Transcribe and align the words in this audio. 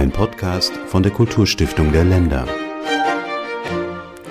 Ein 0.00 0.12
Podcast 0.12 0.72
von 0.86 1.02
der 1.02 1.12
Kulturstiftung 1.12 1.92
der 1.92 2.04
Länder. 2.04 2.46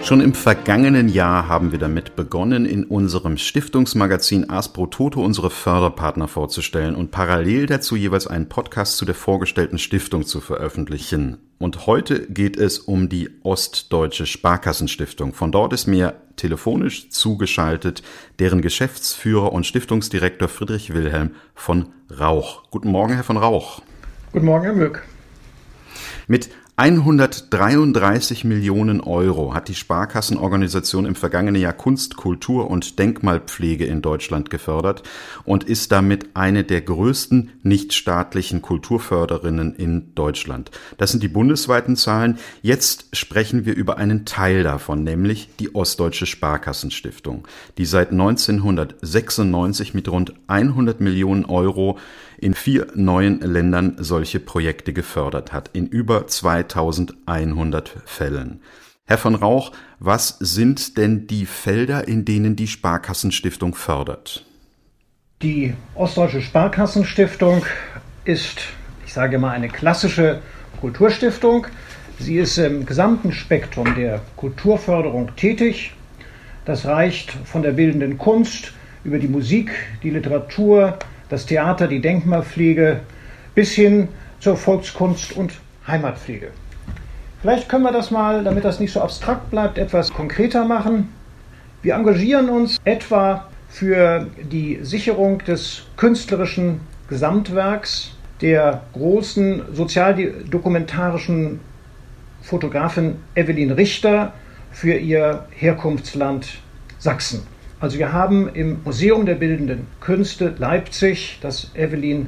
Schon 0.01 0.19
im 0.19 0.33
vergangenen 0.33 1.09
Jahr 1.09 1.47
haben 1.47 1.71
wir 1.71 1.77
damit 1.77 2.15
begonnen, 2.15 2.65
in 2.65 2.85
unserem 2.85 3.37
Stiftungsmagazin 3.37 4.49
Aspro 4.49 4.87
Toto 4.87 5.23
unsere 5.23 5.51
Förderpartner 5.51 6.27
vorzustellen 6.27 6.95
und 6.95 7.11
parallel 7.11 7.67
dazu 7.67 7.95
jeweils 7.95 8.25
einen 8.25 8.49
Podcast 8.49 8.97
zu 8.97 9.05
der 9.05 9.13
vorgestellten 9.13 9.77
Stiftung 9.77 10.25
zu 10.25 10.41
veröffentlichen. 10.41 11.37
Und 11.59 11.85
heute 11.85 12.25
geht 12.25 12.57
es 12.57 12.79
um 12.79 13.07
die 13.07 13.29
Ostdeutsche 13.43 14.25
Sparkassenstiftung. 14.25 15.33
Von 15.33 15.51
dort 15.51 15.71
ist 15.71 15.85
mir 15.85 16.15
telefonisch 16.35 17.11
zugeschaltet 17.11 18.01
deren 18.39 18.63
Geschäftsführer 18.63 19.53
und 19.53 19.67
Stiftungsdirektor 19.67 20.47
Friedrich 20.47 20.95
Wilhelm 20.95 21.35
von 21.53 21.89
Rauch. 22.19 22.63
Guten 22.71 22.89
Morgen, 22.89 23.13
Herr 23.13 23.23
von 23.23 23.37
Rauch. 23.37 23.83
Guten 24.31 24.47
Morgen, 24.47 24.63
Herr 24.63 24.73
Mück. 24.73 25.03
Mit 26.31 26.51
133 26.75 28.45
Millionen 28.45 29.01
Euro 29.01 29.55
hat 29.55 29.67
die 29.67 29.73
Sparkassenorganisation 29.73 31.07
im 31.07 31.15
vergangenen 31.15 31.59
Jahr 31.59 31.73
Kunst, 31.73 32.17
Kultur 32.17 32.69
und 32.69 32.99
Denkmalpflege 32.99 33.85
in 33.85 34.03
Deutschland 34.03 34.51
gefördert 34.51 35.01
und 35.43 35.63
ist 35.63 35.91
damit 35.91 36.35
eine 36.35 36.63
der 36.63 36.81
größten 36.81 37.49
nichtstaatlichen 37.63 38.61
Kulturförderinnen 38.61 39.73
in 39.73 40.13
Deutschland. 40.13 40.69
Das 40.97 41.09
sind 41.09 41.23
die 41.23 41.27
bundesweiten 41.29 41.95
Zahlen. 41.95 42.37
Jetzt 42.61 43.07
sprechen 43.11 43.65
wir 43.65 43.75
über 43.75 43.97
einen 43.97 44.25
Teil 44.25 44.61
davon, 44.61 45.03
nämlich 45.03 45.49
die 45.59 45.73
Ostdeutsche 45.73 46.27
Sparkassenstiftung, 46.27 47.47
die 47.79 47.85
seit 47.85 48.11
1996 48.11 49.95
mit 49.95 50.07
rund 50.07 50.33
100 50.47 51.01
Millionen 51.01 51.45
Euro 51.45 51.97
in 52.41 52.53
vier 52.53 52.87
neuen 52.95 53.41
Ländern 53.41 53.95
solche 53.99 54.39
Projekte 54.39 54.93
gefördert 54.93 55.51
hat, 55.51 55.69
in 55.73 55.87
über 55.87 56.27
2100 56.27 57.95
Fällen. 58.05 58.61
Herr 59.05 59.17
von 59.17 59.35
Rauch, 59.35 59.71
was 59.99 60.37
sind 60.39 60.97
denn 60.97 61.27
die 61.27 61.45
Felder, 61.45 62.07
in 62.07 62.25
denen 62.25 62.55
die 62.55 62.67
Sparkassenstiftung 62.67 63.73
fördert? 63.75 64.45
Die 65.41 65.73
Ostdeutsche 65.95 66.41
Sparkassenstiftung 66.41 67.65
ist, 68.25 68.59
ich 69.05 69.13
sage 69.13 69.39
mal, 69.39 69.51
eine 69.51 69.69
klassische 69.69 70.41
Kulturstiftung. 70.79 71.67
Sie 72.19 72.37
ist 72.37 72.57
im 72.57 72.85
gesamten 72.85 73.31
Spektrum 73.31 73.95
der 73.95 74.21
Kulturförderung 74.35 75.35
tätig. 75.35 75.93
Das 76.65 76.85
reicht 76.85 77.31
von 77.45 77.63
der 77.63 77.71
bildenden 77.71 78.17
Kunst 78.17 78.73
über 79.03 79.17
die 79.17 79.27
Musik, 79.27 79.71
die 80.03 80.11
Literatur, 80.11 80.99
das 81.29 81.45
Theater, 81.45 81.87
die 81.87 82.01
Denkmalpflege 82.01 83.01
bis 83.55 83.73
hin 83.73 84.09
zur 84.39 84.57
Volkskunst 84.57 85.35
und 85.35 85.53
Heimatpflege. 85.87 86.49
Vielleicht 87.41 87.69
können 87.69 87.83
wir 87.83 87.91
das 87.91 88.11
mal, 88.11 88.43
damit 88.43 88.65
das 88.65 88.79
nicht 88.79 88.91
so 88.91 89.01
abstrakt 89.01 89.49
bleibt, 89.49 89.77
etwas 89.77 90.11
konkreter 90.11 90.65
machen. 90.65 91.13
Wir 91.81 91.95
engagieren 91.95 92.49
uns 92.49 92.77
etwa 92.83 93.47
für 93.69 94.27
die 94.41 94.79
Sicherung 94.81 95.39
des 95.39 95.83
künstlerischen 95.95 96.81
Gesamtwerks 97.07 98.11
der 98.41 98.81
großen 98.93 99.61
sozialdokumentarischen 99.73 101.59
Fotografin 102.41 103.17
Evelyn 103.35 103.71
Richter 103.71 104.33
für 104.71 104.93
ihr 104.93 105.45
Herkunftsland 105.51 106.59
Sachsen. 106.97 107.43
Also 107.81 107.97
wir 107.97 108.11
haben 108.11 108.49
im 108.53 108.81
Museum 108.83 109.25
der 109.25 109.35
Bildenden 109.35 109.87
Künste 110.01 110.53
Leipzig 110.57 111.39
das 111.41 111.73
Evelyn 111.75 112.27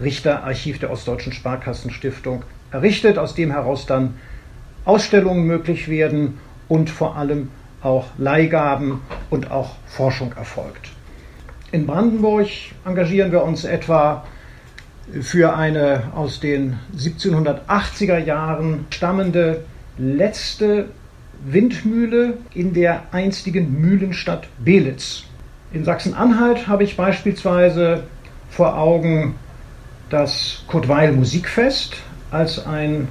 Richter 0.00 0.44
Archiv 0.44 0.78
der 0.78 0.92
Ostdeutschen 0.92 1.32
Sparkassenstiftung 1.32 2.44
errichtet, 2.70 3.18
aus 3.18 3.34
dem 3.34 3.50
heraus 3.50 3.86
dann 3.86 4.14
Ausstellungen 4.84 5.44
möglich 5.44 5.88
werden 5.88 6.38
und 6.68 6.88
vor 6.88 7.16
allem 7.16 7.48
auch 7.82 8.06
Leihgaben 8.16 9.00
und 9.28 9.50
auch 9.50 9.74
Forschung 9.86 10.34
erfolgt. 10.34 10.90
In 11.72 11.84
Brandenburg 11.84 12.48
engagieren 12.84 13.32
wir 13.32 13.42
uns 13.42 13.64
etwa 13.64 14.24
für 15.20 15.56
eine 15.56 16.12
aus 16.14 16.38
den 16.38 16.78
1780er 16.96 18.18
Jahren 18.18 18.86
stammende 18.90 19.64
letzte 19.98 20.90
Windmühle 21.44 22.34
in 22.54 22.72
der 22.72 23.02
einstigen 23.10 23.80
Mühlenstadt 23.80 24.46
Belitz. 24.58 25.24
In 25.72 25.84
Sachsen-Anhalt 25.84 26.68
habe 26.68 26.84
ich 26.84 26.96
beispielsweise 26.96 28.04
vor 28.50 28.78
Augen 28.78 29.34
das 30.10 30.62
Kurt-Weil 30.68 31.12
Musikfest 31.12 31.96
als 32.30 32.64
ein 32.64 33.08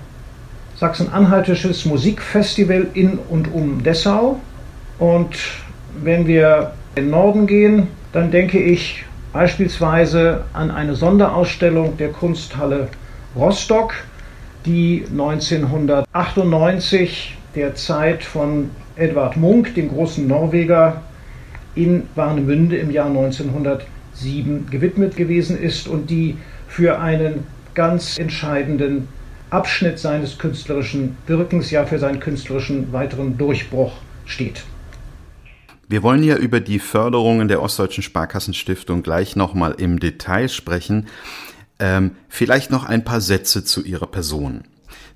sachsen-anhaltisches 0.75 1.86
Musikfestival 1.86 2.88
in 2.94 3.18
und 3.18 3.53
um 3.53 3.84
Dessau. 3.84 4.40
Und 4.97 5.36
wenn 6.02 6.28
wir 6.28 6.72
in 6.96 7.03
den 7.03 7.12
Norden 7.12 7.47
gehen, 7.47 7.88
dann 8.14 8.31
denke 8.31 8.59
ich 8.59 9.03
beispielsweise 9.34 10.46
an 10.53 10.72
eine 10.72 10.96
Sonderausstellung 10.96 11.97
der 11.97 12.09
Kunsthalle 12.09 12.88
Rostock, 13.36 13.94
die 14.66 15.06
1998 15.09 17.38
der 17.56 17.75
Zeit 17.75 18.23
von 18.23 18.69
Edvard 18.95 19.38
Munch, 19.38 19.73
dem 19.73 19.89
großen 19.89 20.28
Norweger, 20.28 21.01
in 21.75 22.03
Warnemünde 22.16 22.78
im 22.78 22.91
Jahr 22.91 23.07
1907 23.07 24.69
gewidmet 24.69 25.16
gewesen 25.16 25.59
ist 25.59 25.88
und 25.88 26.09
die 26.09 26.38
für 26.67 27.00
einen 27.00 27.45
ganz 27.73 28.17
entscheidenden 28.17 29.07
Abschnitt 29.50 30.00
seines 30.00 30.38
künstlerischen 30.38 31.17
Wirkens, 31.28 31.72
ja 31.72 31.85
für 31.85 32.00
seinen 32.00 32.19
künstlerischen 32.19 32.94
weiteren 32.94 33.38
Durchbruch 33.38 33.94
steht. 34.25 34.63
Wir 35.88 36.03
wollen 36.03 36.23
ja 36.23 36.38
über 36.38 36.61
die 36.61 36.79
Förderungen 36.79 37.50
der 37.50 37.61
Ostdeutschen 37.61 38.01
Sparkassenstiftung 38.01 39.03
gleich 39.03 39.35
nochmal 39.35 39.75
im 39.78 40.00
Detail 40.00 40.47
sprechen. 40.47 41.07
Ähm, 41.79 42.11
vielleicht 42.29 42.72
noch 42.72 42.85
ein 42.85 43.03
paar 43.03 43.19
Sätze 43.19 43.66
zu 43.66 43.84
Ihrer 43.84 44.07
Person. 44.07 44.63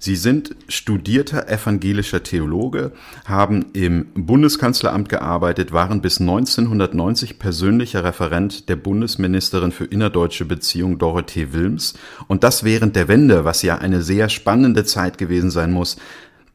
Sie 0.06 0.16
sind 0.16 0.56
studierter 0.68 1.50
evangelischer 1.50 2.22
Theologe, 2.22 2.92
haben 3.26 3.66
im 3.74 4.06
Bundeskanzleramt 4.14 5.10
gearbeitet, 5.10 5.72
waren 5.72 6.04
bis 6.04 6.22
1990 6.22 7.40
persönlicher 7.40 8.04
Referent 8.04 8.70
der 8.70 8.76
Bundesministerin 8.76 9.72
für 9.72 9.86
innerdeutsche 9.86 10.46
Beziehungen 10.46 11.00
Dorothee 11.00 11.54
Wilms 11.54 11.96
und 12.28 12.44
das 12.44 12.64
während 12.64 12.96
der 12.96 13.08
Wende, 13.08 13.46
was 13.46 13.64
ja 13.64 13.80
eine 13.80 14.04
sehr 14.04 14.30
spannende 14.30 14.86
Zeit 14.86 15.18
gewesen 15.18 15.50
sein 15.50 15.72
muss. 15.72 15.98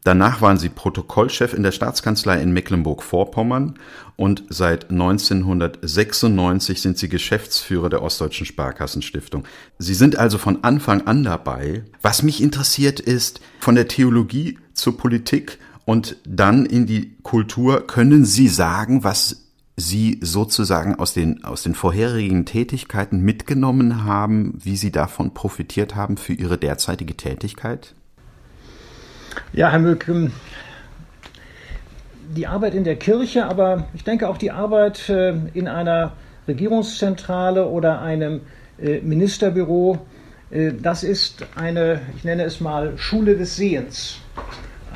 Danach 0.03 0.41
waren 0.41 0.56
sie 0.56 0.71
Protokollchef 0.71 1.53
in 1.53 1.62
der 1.62 1.72
Staatskanzlei 1.72 2.41
in 2.41 2.53
Mecklenburg-Vorpommern 2.53 3.75
und 4.16 4.44
seit 4.49 4.91
1996 4.91 6.81
sind 6.81 6.97
sie 6.97 7.11
Geschäftsführer 7.11 7.91
der 7.91 8.03
Ostdeutschen 8.03 8.47
Sparkassenstiftung. 8.47 9.44
Sie 9.78 9.94
sind 9.94 10.16
also 10.16 10.38
von 10.38 10.65
Anfang 10.65 11.06
an 11.06 11.22
dabei. 11.22 11.84
Was 12.00 12.22
mich 12.22 12.43
interessiert 12.43 12.99
ist, 12.99 13.41
von 13.59 13.75
der 13.75 13.88
Theologie 13.88 14.59
zur 14.72 14.97
Politik 14.97 15.59
und 15.84 16.17
dann 16.25 16.65
in 16.65 16.87
die 16.87 17.17
Kultur, 17.22 17.87
können 17.87 18.25
Sie 18.25 18.49
sagen, 18.49 19.05
was 19.05 19.49
Sie 19.77 20.19
sozusagen 20.22 20.94
aus 20.94 21.15
den, 21.15 21.44
aus 21.44 21.62
den 21.62 21.75
vorherigen 21.75 22.47
Tätigkeiten 22.47 23.21
mitgenommen 23.21 24.05
haben, 24.05 24.59
wie 24.62 24.77
Sie 24.77 24.93
davon 24.93 25.34
profitiert 25.34 25.94
haben 25.94 26.17
für 26.17 26.32
Ihre 26.32 26.59
derzeitige 26.59 27.17
Tätigkeit? 27.17 27.94
Ja, 29.52 29.70
Herr 29.70 29.78
Mück, 29.78 30.08
ähm, 30.08 30.32
die 32.36 32.46
Arbeit 32.46 32.74
in 32.74 32.84
der 32.84 32.96
Kirche, 32.96 33.46
aber 33.46 33.88
ich 33.94 34.04
denke 34.04 34.28
auch 34.28 34.38
die 34.38 34.50
Arbeit 34.50 35.08
äh, 35.08 35.34
in 35.54 35.68
einer 35.68 36.12
Regierungszentrale 36.46 37.66
oder 37.66 38.00
einem 38.00 38.42
äh, 38.80 39.00
Ministerbüro, 39.00 39.99
äh, 40.50 40.72
das 40.81 41.02
ist 41.02 41.46
eine, 41.56 42.00
ich 42.16 42.25
nenne 42.25 42.44
es 42.44 42.60
mal, 42.60 42.96
Schule 42.96 43.37
des 43.37 43.56
Sehens. 43.56 44.19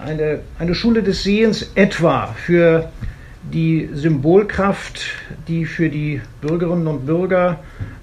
Eine, 0.05 0.41
eine 0.59 0.75
Schule 0.75 1.03
des 1.03 1.23
Sehens 1.23 1.71
etwa 1.75 2.27
für 2.27 2.89
die 3.53 3.91
Symbolkraft, 3.93 5.01
die 5.49 5.67
für 5.67 5.89
die 5.91 6.21
Bürgerinnen 6.41 6.87
und 6.87 7.07
Bürger 7.07 7.61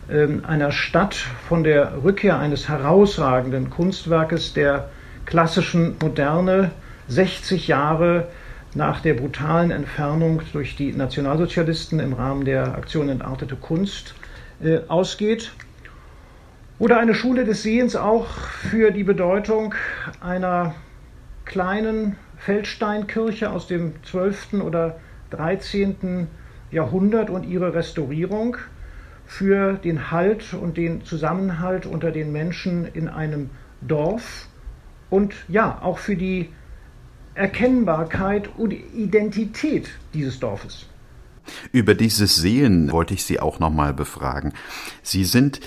ähm, 0.10 0.44
einer 0.46 0.72
Stadt 0.72 1.16
von 1.48 1.64
der 1.64 2.04
Rückkehr 2.04 2.38
eines 2.38 2.70
herausragenden 2.70 3.70
Kunstwerkes 3.70 4.54
der 4.54 4.90
klassischen 5.26 5.96
Moderne 6.02 6.72
60 7.08 7.68
Jahre 7.68 8.28
nach 8.74 9.02
der 9.02 9.16
brutalen 9.16 9.72
Entfernung 9.72 10.42
durch 10.54 10.76
die 10.76 10.94
Nationalsozialisten 10.94 12.00
im 12.00 12.14
Rahmen 12.14 12.46
der 12.46 12.76
Aktion 12.76 13.10
Entartete 13.10 13.56
Kunst 13.56 14.16
äh, 14.64 14.80
ausgeht. 14.88 15.52
Oder 16.80 17.00
eine 17.00 17.14
Schule 17.14 17.44
des 17.44 17.64
Sehens 17.64 17.96
auch 17.96 18.28
für 18.28 18.92
die 18.92 19.04
Bedeutung 19.04 19.76
einer 20.20 20.74
kleinen 21.46 22.16
Feldsteinkirche 22.38 23.52
aus 23.52 23.68
dem 23.68 23.94
12. 24.04 24.54
oder 24.62 25.00
13. 25.30 26.28
Jahrhundert 26.72 27.30
und 27.30 27.44
ihre 27.44 27.74
Restaurierung 27.74 28.58
für 29.28 29.74
den 29.74 30.12
Halt 30.12 30.54
und 30.54 30.78
den 30.78 31.04
Zusammenhalt 31.04 31.86
unter 31.86 32.12
den 32.12 32.32
Menschen 32.32 32.86
in 32.86 33.08
einem 33.08 33.50
Dorf 33.82 34.48
und 35.12 35.36
ja, 35.48 35.80
auch 35.84 36.00
für 36.00 36.16
die 36.16 36.50
Erkennbarkeit 37.36 38.50
und 38.58 38.72
Identität 38.72 39.90
dieses 40.16 40.40
Dorfes. 40.40 40.88
Über 41.72 41.94
dieses 41.94 42.36
Sehen 42.36 42.92
wollte 42.92 43.14
ich 43.14 43.24
Sie 43.24 43.40
auch 43.40 43.60
nochmal 43.60 43.94
befragen. 43.94 44.54
Sie 45.04 45.24
sind 45.24 45.62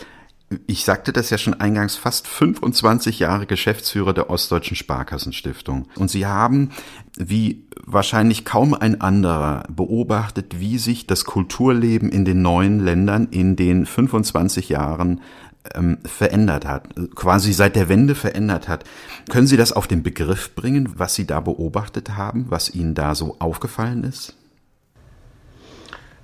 ich 0.67 0.85
sagte 0.85 1.12
das 1.12 1.31
ja 1.31 1.38
schon 1.38 1.55
eingangs, 1.55 1.96
fast 1.96 2.29
25 2.29 3.19
Jahre 3.19 3.46
Geschäftsführer 3.46 4.12
der 4.12 4.31
Ostdeutschen 4.31 4.76
Sparkassenstiftung. 4.76 5.88
Und 5.96 6.11
Sie 6.11 6.26
haben, 6.26 6.70
wie 7.17 7.67
wahrscheinlich 7.85 8.44
kaum 8.44 8.75
ein 8.75 9.00
anderer, 9.00 9.64
beobachtet, 9.69 10.61
wie 10.61 10.79
sich 10.79 11.06
das 11.06 11.25
Kulturleben 11.25 12.11
in 12.11 12.25
den 12.25 12.43
neuen 12.43 12.81
Ländern 12.81 13.29
in 13.31 13.56
den 13.56 13.87
25 13.87 14.69
Jahren 14.69 15.20
ähm, 15.75 15.99
verändert 16.05 16.67
hat, 16.67 16.89
quasi 17.15 17.53
seit 17.53 17.77
der 17.77 17.89
Wende 17.89 18.15
verändert 18.15 18.69
hat. 18.69 18.85
Können 19.31 19.47
Sie 19.47 19.57
das 19.57 19.73
auf 19.73 19.87
den 19.87 20.03
Begriff 20.03 20.55
bringen, 20.55 20.95
was 20.97 21.15
Sie 21.15 21.27
da 21.27 21.41
beobachtet 21.41 22.17
haben, 22.17 22.47
was 22.49 22.75
Ihnen 22.75 22.95
da 22.95 23.15
so 23.15 23.37
aufgefallen 23.39 24.05
ist? 24.05 24.35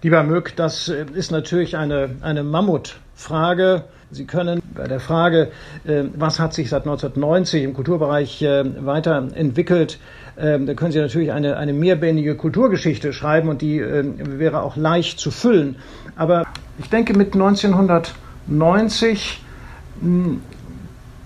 Lieber 0.03 0.23
Mück, 0.23 0.57
das 0.57 0.89
ist 0.89 1.31
natürlich 1.31 1.77
eine, 1.77 2.17
eine 2.23 2.43
Mammutfrage. 2.43 3.85
Sie 4.11 4.25
können 4.25 4.63
bei 4.75 4.89
der 4.89 4.99
Frage, 4.99 5.53
äh, 5.85 6.05
was 6.17 6.41
hat 6.41 6.55
sich 6.55 6.71
seit 6.71 6.83
1990 6.83 7.63
im 7.63 7.75
Kulturbereich 7.75 8.43
äh, 8.43 8.65
weiterentwickelt, 8.85 9.99
äh, 10.37 10.59
da 10.59 10.75
können 10.75 10.91
Sie 10.91 10.99
natürlich 10.99 11.33
eine, 11.33 11.59
eine 11.59 11.75
mehrbändige 11.75 12.35
Kulturgeschichte 12.35 13.13
schreiben 13.13 13.49
und 13.49 13.63
die 13.63 13.81
wäre 13.81 14.63
auch 14.63 14.77
leicht 14.77 15.21
zu 15.21 15.31
füllen. 15.31 15.77
Aber 16.17 16.47
ich 16.79 16.89
denke, 16.89 17.17
mit 17.17 17.35
1990 18.51 19.45
hm, 20.01 20.41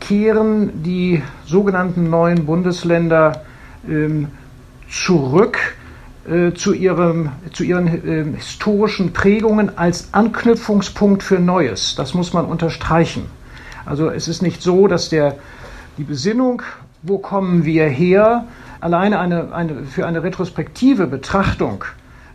kehren 0.01 0.83
die 0.83 1.23
sogenannten 1.47 2.11
neuen 2.11 2.45
Bundesländer 2.45 3.43
ähm, 3.89 4.29
zurück 4.91 5.59
äh, 6.29 6.53
zu, 6.53 6.73
ihrem, 6.73 7.31
zu 7.53 7.65
ihren 7.65 7.87
äh, 7.87 8.37
historischen 8.37 9.13
Prägungen 9.13 9.77
als 9.79 10.13
Anknüpfungspunkt 10.13 11.23
für 11.23 11.39
Neues. 11.39 11.95
Das 11.97 12.15
muss 12.15 12.33
man 12.33 12.45
unterstreichen. 12.45 13.27
Also 13.87 14.11
es 14.11 14.29
ist 14.29 14.43
nicht 14.43 14.63
so, 14.63 14.87
dass 14.87 15.09
der, 15.09 15.37
die 15.99 16.05
Besinnung, 16.05 16.63
wo 17.03 17.19
kommen 17.19 17.65
wir 17.65 17.89
her, 17.89 18.47
alleine 18.81 19.19
eine, 19.19 19.53
eine, 19.53 19.85
für 19.85 20.07
eine 20.07 20.23
retrospektive 20.23 21.07
Betrachtung 21.07 21.85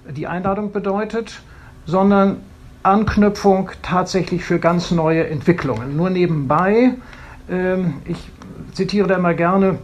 die 0.09 0.27
Einladung 0.27 0.71
bedeutet, 0.71 1.41
sondern 1.85 2.37
Anknüpfung 2.83 3.71
tatsächlich 3.81 4.43
für 4.43 4.59
ganz 4.59 4.91
neue 4.91 5.27
Entwicklungen. 5.27 5.95
Nur 5.97 6.09
nebenbei, 6.09 6.93
äh, 7.49 7.77
ich 8.05 8.31
zitiere 8.73 9.07
da 9.07 9.15
immer 9.15 9.33
gerne 9.33 9.79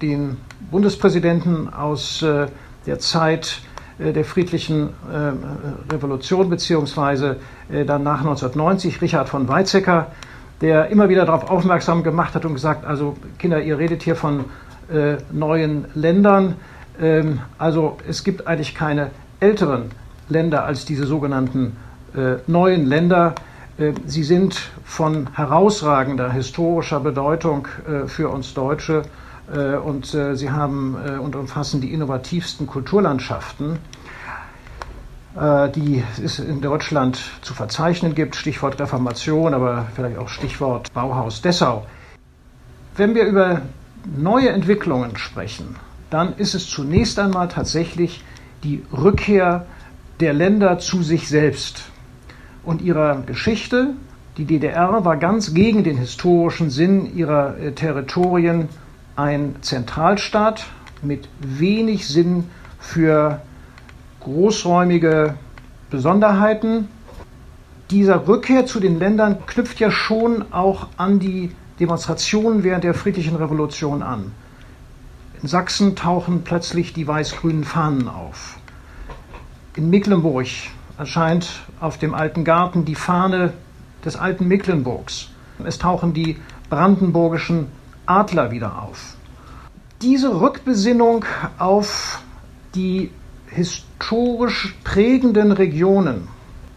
den 0.00 0.36
Bundespräsidenten 0.70 1.72
aus 1.72 2.22
äh, 2.22 2.46
der 2.86 2.98
Zeit 2.98 3.60
äh, 3.98 4.12
der 4.12 4.24
friedlichen 4.24 4.88
äh, 4.88 5.92
Revolution 5.92 6.50
beziehungsweise 6.50 7.36
dann 7.68 8.02
nach 8.02 8.18
1990 8.18 9.00
Richard 9.00 9.28
von 9.28 9.48
Weizsäcker, 9.48 10.08
der 10.60 10.88
immer 10.88 11.08
wieder 11.08 11.24
darauf 11.24 11.50
aufmerksam 11.50 12.02
gemacht 12.02 12.34
hat 12.34 12.44
und 12.44 12.52
gesagt, 12.54 12.84
also 12.84 13.16
Kinder, 13.38 13.62
ihr 13.62 13.78
redet 13.78 14.02
hier 14.02 14.16
von 14.16 14.44
neuen 15.32 15.86
Ländern, 15.94 16.56
ähm, 17.00 17.40
also 17.56 17.96
es 18.06 18.22
gibt 18.22 18.46
eigentlich 18.46 18.74
keine 18.74 19.10
älteren 19.40 19.90
Länder 20.28 20.64
als 20.64 20.84
diese 20.84 21.06
sogenannten 21.06 21.76
neuen 22.46 22.86
Länder. 22.86 23.34
Sie 24.06 24.22
sind 24.22 24.70
von 24.84 25.28
herausragender 25.34 26.30
historischer 26.32 27.00
Bedeutung 27.00 27.66
für 28.06 28.28
uns 28.28 28.54
Deutsche 28.54 29.02
äh, 29.52 29.76
und 29.76 30.14
äh, 30.14 30.36
sie 30.36 30.50
haben 30.50 30.96
äh, 31.04 31.18
und 31.18 31.36
umfassen 31.36 31.80
die 31.80 31.92
innovativsten 31.92 32.66
Kulturlandschaften, 32.66 33.78
die 35.74 36.04
es 36.24 36.38
in 36.38 36.60
Deutschland 36.60 37.18
zu 37.42 37.54
verzeichnen 37.54 38.14
gibt. 38.14 38.36
Stichwort 38.36 38.78
Reformation, 38.78 39.52
aber 39.52 39.88
vielleicht 39.92 40.16
auch 40.16 40.28
Stichwort 40.28 40.94
Bauhaus 40.94 41.42
Dessau. 41.42 41.84
Wenn 42.94 43.16
wir 43.16 43.24
über 43.24 43.62
neue 44.16 44.50
Entwicklungen 44.50 45.16
sprechen, 45.16 45.74
dann 46.08 46.36
ist 46.36 46.54
es 46.54 46.70
zunächst 46.70 47.18
einmal 47.18 47.48
tatsächlich 47.48 48.22
die 48.62 48.84
Rückkehr 48.92 49.66
der 50.20 50.32
Länder 50.32 50.78
zu 50.78 51.02
sich 51.02 51.28
selbst 51.28 51.90
und 52.64 52.82
ihrer 52.82 53.22
Geschichte. 53.22 53.94
Die 54.36 54.44
DDR 54.44 55.04
war 55.04 55.16
ganz 55.16 55.54
gegen 55.54 55.84
den 55.84 55.96
historischen 55.96 56.70
Sinn 56.70 57.16
ihrer 57.16 57.54
Territorien 57.74 58.68
ein 59.16 59.56
Zentralstaat 59.60 60.66
mit 61.02 61.28
wenig 61.40 62.08
Sinn 62.08 62.44
für 62.80 63.40
großräumige 64.20 65.34
Besonderheiten. 65.90 66.88
Dieser 67.90 68.26
Rückkehr 68.26 68.66
zu 68.66 68.80
den 68.80 68.98
Ländern 68.98 69.46
knüpft 69.46 69.78
ja 69.78 69.90
schon 69.90 70.52
auch 70.52 70.88
an 70.96 71.18
die 71.18 71.52
Demonstrationen 71.78 72.64
während 72.64 72.84
der 72.84 72.94
friedlichen 72.94 73.36
Revolution 73.36 74.02
an. 74.02 74.32
In 75.42 75.48
Sachsen 75.48 75.94
tauchen 75.94 76.42
plötzlich 76.42 76.92
die 76.92 77.06
weiß-grünen 77.06 77.64
Fahnen 77.64 78.08
auf. 78.08 78.56
In 79.76 79.90
Mecklenburg 79.90 80.46
erscheint 80.98 81.48
auf 81.80 81.98
dem 81.98 82.14
alten 82.14 82.44
Garten 82.44 82.84
die 82.84 82.94
Fahne 82.94 83.54
des 84.04 84.14
alten 84.14 84.46
Mecklenburgs. 84.46 85.30
Es 85.64 85.78
tauchen 85.78 86.14
die 86.14 86.36
brandenburgischen 86.70 87.66
Adler 88.06 88.52
wieder 88.52 88.80
auf. 88.80 89.16
Diese 90.00 90.40
Rückbesinnung 90.40 91.24
auf 91.58 92.22
die 92.76 93.10
historisch 93.48 94.76
prägenden 94.84 95.50
Regionen 95.50 96.28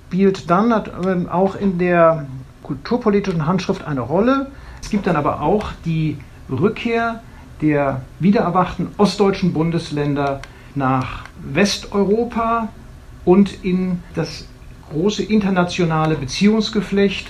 spielt 0.07 0.49
dann 0.49 0.73
ähm, 1.05 1.29
auch 1.29 1.55
in 1.55 1.77
der 1.77 2.25
kulturpolitischen 2.63 3.45
Handschrift 3.45 3.85
eine 3.85 4.01
Rolle. 4.01 4.51
Es 4.81 4.89
gibt 4.89 5.05
dann 5.05 5.17
aber 5.17 5.41
auch 5.41 5.71
die 5.85 6.17
Rückkehr 6.49 7.21
der 7.61 8.01
wiedererwachten 8.19 8.87
ostdeutschen 8.97 9.53
Bundesländer 9.53 10.41
nach 10.73 11.25
Westeuropa 11.43 12.69
und 13.27 13.65
in 13.65 13.99
das 14.15 14.47
große 14.89 15.21
internationale 15.21 16.15
Beziehungsgeflecht 16.15 17.27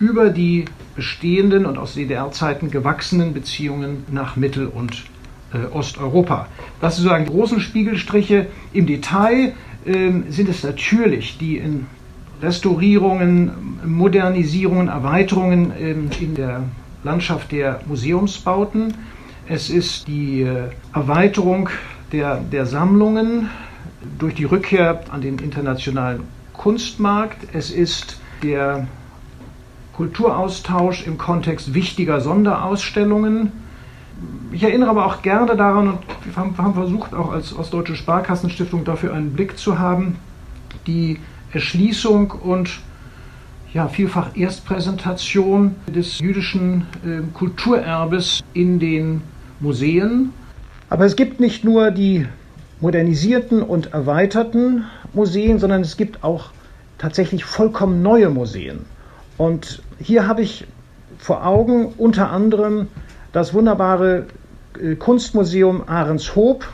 über 0.00 0.30
die 0.30 0.64
bestehenden 0.96 1.66
und 1.66 1.76
aus 1.76 1.92
DDR-Zeiten 1.92 2.70
gewachsenen 2.70 3.34
Beziehungen 3.34 4.04
nach 4.10 4.36
Mittel- 4.36 4.66
und 4.66 5.04
äh, 5.52 5.66
Osteuropa. 5.74 6.48
Das 6.80 6.96
sind 6.96 7.04
sozusagen 7.04 7.26
großen 7.26 7.60
Spiegelstriche. 7.60 8.46
Im 8.72 8.86
Detail 8.86 9.52
äh, 9.84 10.10
sind 10.30 10.48
es 10.48 10.64
natürlich 10.64 11.36
die 11.36 11.58
in 11.58 11.86
Restaurierungen, 12.40 13.50
Modernisierungen, 13.84 14.88
Erweiterungen 14.88 15.70
äh, 15.72 15.90
in 16.18 16.34
der 16.34 16.62
Landschaft 17.04 17.52
der 17.52 17.80
Museumsbauten. 17.84 18.94
Es 19.46 19.68
ist 19.68 20.08
die 20.08 20.42
äh, 20.44 20.70
Erweiterung 20.94 21.68
der, 22.10 22.36
der 22.36 22.64
Sammlungen 22.64 23.50
durch 24.18 24.34
die 24.34 24.44
Rückkehr 24.44 25.00
an 25.10 25.20
den 25.20 25.38
internationalen 25.38 26.22
Kunstmarkt. 26.52 27.48
Es 27.52 27.70
ist 27.70 28.20
der 28.42 28.86
Kulturaustausch 29.94 31.06
im 31.06 31.18
Kontext 31.18 31.74
wichtiger 31.74 32.20
Sonderausstellungen. 32.20 33.52
Ich 34.52 34.62
erinnere 34.62 34.90
aber 34.90 35.06
auch 35.06 35.22
gerne 35.22 35.56
daran, 35.56 35.88
und 35.88 35.98
wir 36.24 36.36
haben 36.36 36.74
versucht, 36.74 37.14
auch 37.14 37.32
als 37.32 37.56
Ostdeutsche 37.56 37.96
Sparkassenstiftung 37.96 38.84
dafür 38.84 39.14
einen 39.14 39.32
Blick 39.32 39.58
zu 39.58 39.78
haben, 39.78 40.16
die 40.86 41.18
Erschließung 41.52 42.30
und 42.30 42.80
ja, 43.72 43.88
vielfach 43.88 44.34
Erstpräsentation 44.34 45.74
des 45.86 46.18
jüdischen 46.18 46.86
äh, 47.04 47.20
Kulturerbes 47.34 48.42
in 48.54 48.78
den 48.78 49.22
Museen. 49.60 50.32
Aber 50.88 51.04
es 51.04 51.16
gibt 51.16 51.40
nicht 51.40 51.64
nur 51.64 51.90
die 51.90 52.26
modernisierten 52.80 53.62
und 53.62 53.92
erweiterten 53.92 54.84
Museen, 55.12 55.58
sondern 55.58 55.80
es 55.80 55.96
gibt 55.96 56.22
auch 56.22 56.50
tatsächlich 56.98 57.44
vollkommen 57.44 58.02
neue 58.02 58.28
Museen. 58.28 58.84
Und 59.38 59.82
hier 59.98 60.26
habe 60.26 60.42
ich 60.42 60.66
vor 61.18 61.46
Augen 61.46 61.94
unter 61.96 62.30
anderem 62.30 62.88
das 63.32 63.54
wunderbare 63.54 64.26
äh, 64.80 64.94
Kunstmuseum 64.94 65.88
Ahrenshoop 65.88 66.66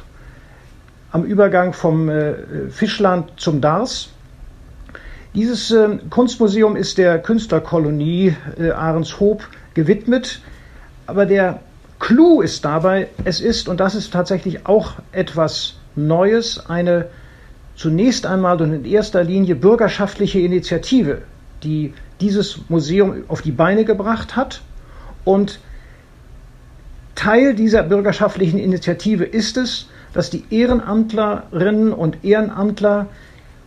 am 1.11 1.25
Übergang 1.25 1.73
vom 1.73 2.09
äh, 2.09 2.35
Fischland 2.71 3.33
zum 3.37 3.61
Dars. 3.61 4.11
Dieses 5.35 5.71
äh, 5.71 5.99
Kunstmuseum 6.11 6.77
ist 6.77 6.99
der 6.99 7.19
Künstlerkolonie 7.19 8.37
Ahrenshoop 8.75 9.49
gewidmet, 9.75 10.41
aber 11.07 11.27
der 11.27 11.61
Clou 11.99 12.41
ist 12.43 12.65
dabei, 12.65 13.09
es 13.25 13.41
ist, 13.41 13.69
und 13.69 13.79
das 13.79 13.95
ist 13.95 14.13
tatsächlich 14.13 14.67
auch 14.67 14.95
etwas 15.13 15.77
Neues, 15.97 16.67
eine 16.69 17.07
zunächst 17.77 18.27
einmal 18.27 18.61
und 18.61 18.73
in 18.73 18.85
erster 18.85 19.25
Linie 19.25 19.55
bürgerschaftliche 19.55 20.41
Initiative, 20.41 21.23
die 21.63 21.95
dieses 22.21 22.61
Museum 22.69 23.25
auf 23.29 23.43
die 23.43 23.53
Beine 23.53 23.85
gebracht 23.85 24.37
hat 24.37 24.63
und 25.25 25.59
Teil 27.15 27.55
dieser 27.55 27.83
bürgerschaftlichen 27.83 28.59
Initiative 28.59 29.25
ist 29.25 29.57
es, 29.57 29.89
dass 30.13 30.31
die 30.31 30.45
Ehrenamtlerinnen 30.51 31.93
und 31.93 32.25
Ehrenamtler 32.25 33.07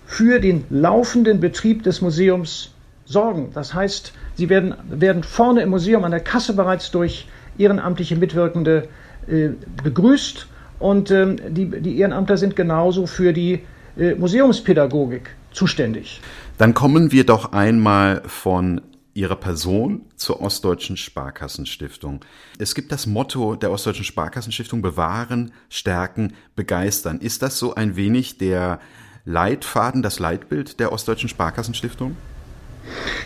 für 0.06 0.40
den 0.40 0.66
laufenden 0.70 1.40
Betrieb 1.40 1.84
des 1.84 2.02
Museums 2.02 2.72
sorgen. 3.06 3.52
Das 3.54 3.74
heißt, 3.74 4.14
sie 4.36 4.50
werden, 4.50 4.76
werden 4.90 5.24
vorne 5.24 5.62
im 5.62 5.70
Museum 5.70 6.04
an 6.04 6.12
der 6.12 6.20
Kasse 6.20 6.54
bereits 6.54 6.92
durch 6.92 7.28
ehrenamtliche 7.58 8.16
Mitwirkende 8.16 8.88
äh, 9.28 9.50
begrüßt 9.84 10.48
und 10.80 11.12
ähm, 11.12 11.38
die, 11.50 11.70
die 11.82 12.00
Ehrenamtler 12.00 12.38
sind 12.38 12.56
genauso 12.56 13.08
für 13.08 13.34
die 13.34 13.62
äh, 13.98 14.16
Museumspädagogik 14.16 15.36
zuständig. 15.52 16.22
Dann 16.58 16.74
kommen 16.74 17.12
wir 17.12 17.26
doch 17.26 17.52
einmal 17.54 18.22
von 18.26 18.82
Ihrer 19.14 19.38
Person 19.38 20.02
zur 20.18 20.42
Ostdeutschen 20.42 20.98
Sparkassenstiftung. 20.98 22.20
Es 22.60 22.76
gibt 22.76 22.92
das 22.92 23.08
Motto 23.08 23.56
der 23.56 23.72
Ostdeutschen 23.72 24.04
Sparkassenstiftung 24.04 24.82
bewahren, 24.82 25.54
stärken, 25.70 26.34
begeistern. 26.58 27.20
Ist 27.20 27.42
das 27.42 27.58
so 27.58 27.74
ein 27.76 27.96
wenig 27.96 28.38
der 28.38 28.80
Leitfaden, 29.24 30.04
das 30.04 30.20
Leitbild 30.20 30.82
der 30.82 30.92
Ostdeutschen 30.92 31.30
Sparkassenstiftung? 31.30 32.18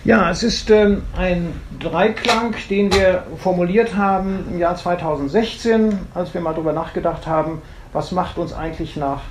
Ja, 0.05 0.31
es 0.31 0.43
ist 0.43 0.69
ähm, 0.69 1.03
ein 1.17 1.59
Dreiklang, 1.79 2.55
den 2.69 2.93
wir 2.93 3.23
formuliert 3.37 3.95
haben 3.95 4.45
im 4.49 4.59
Jahr 4.59 4.75
2016, 4.75 5.99
als 6.13 6.33
wir 6.33 6.41
mal 6.41 6.53
darüber 6.53 6.73
nachgedacht 6.73 7.27
haben, 7.27 7.61
was 7.91 8.11
macht 8.11 8.37
uns 8.37 8.53
eigentlich 8.53 8.95
nach 8.95 9.21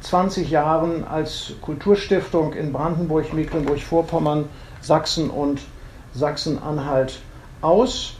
20 0.00 0.50
Jahren 0.50 1.06
als 1.06 1.52
Kulturstiftung 1.60 2.52
in 2.54 2.72
Brandenburg, 2.72 3.32
Mecklenburg-Vorpommern, 3.32 4.48
Sachsen 4.80 5.30
und 5.30 5.60
Sachsen-Anhalt 6.14 7.20
aus. 7.60 8.14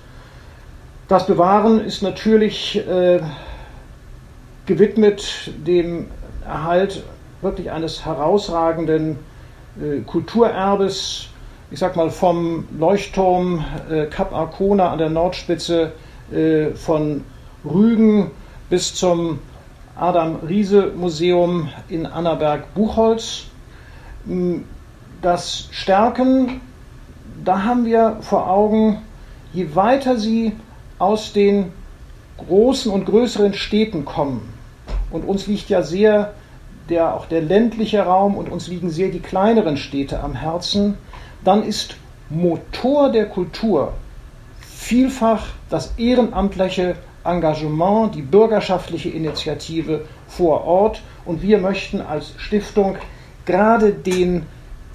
Das 1.08 1.26
Bewahren 1.26 1.80
ist 1.80 2.02
natürlich 2.02 2.76
äh, 2.76 3.20
gewidmet 4.66 5.52
dem 5.56 6.08
Erhalt 6.44 7.04
wirklich 7.40 7.70
eines 7.70 8.04
herausragenden 8.04 9.18
äh, 9.80 10.00
Kulturerbes, 10.00 11.28
ich 11.70 11.78
sag 11.78 11.96
mal 11.96 12.10
vom 12.10 12.66
Leuchtturm 12.78 13.64
äh, 13.90 14.06
Kap 14.06 14.32
Arkona 14.32 14.90
an 14.90 14.98
der 14.98 15.10
Nordspitze 15.10 15.92
äh, 16.32 16.70
von 16.74 17.24
Rügen 17.64 18.30
bis 18.70 18.94
zum 18.94 19.40
Adam 19.96 20.36
Riese 20.46 20.92
Museum 20.94 21.68
in 21.88 22.06
Annaberg-Buchholz. 22.06 23.44
Das 25.22 25.68
Stärken 25.70 26.60
da 27.46 27.62
haben 27.62 27.84
wir 27.84 28.18
vor 28.20 28.50
Augen, 28.50 28.98
je 29.52 29.74
weiter 29.74 30.18
sie 30.18 30.52
aus 30.98 31.32
den 31.32 31.72
großen 32.38 32.90
und 32.90 33.06
größeren 33.06 33.54
Städten 33.54 34.04
kommen, 34.04 34.52
und 35.10 35.24
uns 35.24 35.46
liegt 35.46 35.68
ja 35.68 35.82
sehr 35.82 36.34
der, 36.88 37.14
auch 37.14 37.26
der 37.26 37.40
ländliche 37.40 38.02
Raum 38.02 38.36
und 38.36 38.50
uns 38.50 38.68
liegen 38.68 38.90
sehr 38.90 39.08
die 39.08 39.20
kleineren 39.20 39.76
Städte 39.76 40.20
am 40.20 40.34
Herzen, 40.34 40.98
dann 41.46 41.62
ist 41.62 41.96
Motor 42.28 43.12
der 43.12 43.26
Kultur 43.26 43.92
vielfach 44.60 45.46
das 45.70 45.94
ehrenamtliche 45.96 46.96
Engagement, 47.24 48.14
die 48.14 48.22
bürgerschaftliche 48.22 49.10
Initiative 49.10 50.02
vor 50.26 50.64
Ort. 50.64 51.02
Und 51.24 51.42
wir 51.42 51.58
möchten 51.58 52.00
als 52.00 52.32
Stiftung 52.36 52.96
gerade 53.44 53.92
den, 53.92 54.42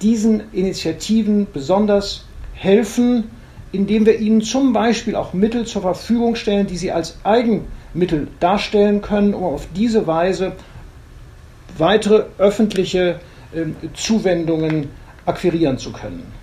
diesen 0.02 0.52
Initiativen 0.52 1.46
besonders 1.50 2.24
helfen, 2.54 3.30
indem 3.72 4.04
wir 4.04 4.18
ihnen 4.18 4.42
zum 4.42 4.74
Beispiel 4.74 5.16
auch 5.16 5.32
Mittel 5.32 5.64
zur 5.64 5.82
Verfügung 5.82 6.36
stellen, 6.36 6.66
die 6.66 6.76
sie 6.76 6.92
als 6.92 7.16
Eigenmittel 7.24 8.28
darstellen 8.40 9.00
können, 9.00 9.32
um 9.32 9.44
auf 9.44 9.68
diese 9.74 10.06
Weise 10.06 10.52
weitere 11.78 12.24
öffentliche 12.36 13.20
äh, 13.54 13.64
Zuwendungen 13.94 14.90
akquirieren 15.24 15.78
zu 15.78 15.92
können. 15.92 16.41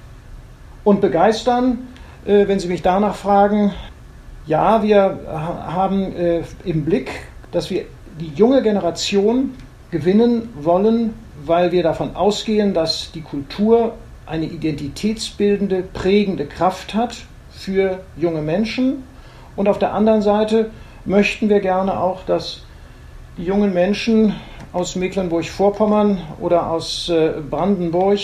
Und 0.90 1.02
begeistern, 1.02 1.88
äh, 2.26 2.48
wenn 2.48 2.58
Sie 2.58 2.68
mich 2.68 2.82
danach 2.82 3.14
fragen, 3.14 3.72
ja, 4.48 4.82
wir 4.82 5.20
haben 5.28 6.16
äh, 6.16 6.42
im 6.66 6.84
Blick, 6.84 7.12
dass 7.52 7.70
wir 7.70 7.86
die 8.20 8.32
junge 8.34 8.64
Generation 8.64 9.54
gewinnen 9.92 10.50
wollen, 10.60 11.14
weil 11.46 11.72
wir 11.72 11.84
davon 11.84 12.16
ausgehen, 12.16 12.74
dass 12.74 13.12
die 13.12 13.22
Kultur 13.22 13.94
eine 14.26 14.46
identitätsbildende, 14.46 15.84
prägende 15.94 16.48
Kraft 16.48 16.96
hat 16.96 17.18
für 17.52 18.00
junge 18.18 18.42
Menschen. 18.42 19.04
Und 19.56 19.68
auf 19.68 19.78
der 19.78 19.94
anderen 19.94 20.24
Seite 20.24 20.72
möchten 21.06 21.50
wir 21.50 21.60
gerne 21.60 22.00
auch, 22.00 22.26
dass 22.26 22.64
die 23.38 23.44
jungen 23.44 23.76
Menschen 23.76 24.34
aus 24.74 24.96
Mecklenburg-Vorpommern 24.96 26.18
oder 26.40 26.72
aus 26.72 27.10
äh, 27.10 27.34
Brandenburg 27.48 28.18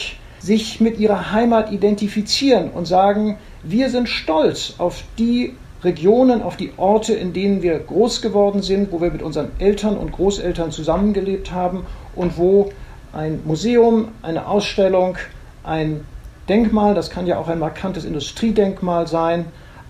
sich 0.45 0.79
mit 0.79 0.99
ihrer 0.99 1.31
Heimat 1.31 1.71
identifizieren 1.71 2.69
und 2.69 2.85
sagen, 2.85 3.37
wir 3.63 3.89
sind 3.89 4.07
stolz 4.07 4.75
auf 4.77 5.03
die 5.17 5.55
Regionen, 5.83 6.43
auf 6.43 6.55
die 6.55 6.71
Orte, 6.77 7.13
in 7.13 7.33
denen 7.33 7.63
wir 7.63 7.79
groß 7.79 8.21
geworden 8.21 8.61
sind, 8.61 8.91
wo 8.91 9.01
wir 9.01 9.11
mit 9.11 9.23
unseren 9.23 9.51
Eltern 9.57 9.97
und 9.97 10.11
Großeltern 10.11 10.71
zusammengelebt 10.71 11.51
haben 11.51 11.85
und 12.15 12.37
wo 12.37 12.71
ein 13.11 13.39
Museum, 13.45 14.09
eine 14.21 14.47
Ausstellung, 14.47 15.17
ein 15.63 16.05
Denkmal, 16.47 16.93
das 16.93 17.09
kann 17.09 17.25
ja 17.25 17.39
auch 17.39 17.47
ein 17.47 17.57
markantes 17.57 18.05
Industriedenkmal 18.05 19.07
sein, 19.07 19.45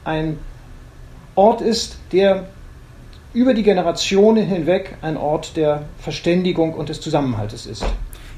ein 0.06 0.38
Ort 1.36 1.60
ist, 1.60 1.98
der 2.14 2.46
über 3.34 3.54
die 3.54 3.64
Generationen 3.64 4.46
hinweg 4.46 4.96
ein 5.02 5.18
Ort 5.18 5.58
der 5.58 5.82
Verständigung 6.00 6.74
und 6.74 6.88
des 6.88 7.02
Zusammenhaltes 7.02 7.66
ist. 7.66 7.84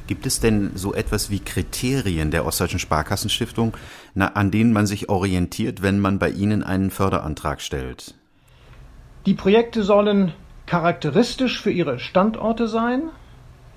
Gibt 0.07 0.25
es 0.25 0.39
denn 0.39 0.71
so 0.75 0.93
etwas 0.93 1.29
wie 1.29 1.39
Kriterien 1.39 2.31
der 2.31 2.45
Ostdeutschen 2.45 2.79
Sparkassenstiftung, 2.79 3.75
an 4.15 4.51
denen 4.51 4.71
man 4.71 4.87
sich 4.87 5.09
orientiert, 5.09 5.81
wenn 5.81 5.99
man 5.99 6.17
bei 6.17 6.29
Ihnen 6.29 6.63
einen 6.63 6.91
Förderantrag 6.91 7.61
stellt? 7.61 8.15
Die 9.25 9.33
Projekte 9.33 9.83
sollen 9.83 10.33
charakteristisch 10.65 11.61
für 11.61 11.71
ihre 11.71 11.99
Standorte 11.99 12.67
sein. 12.69 13.09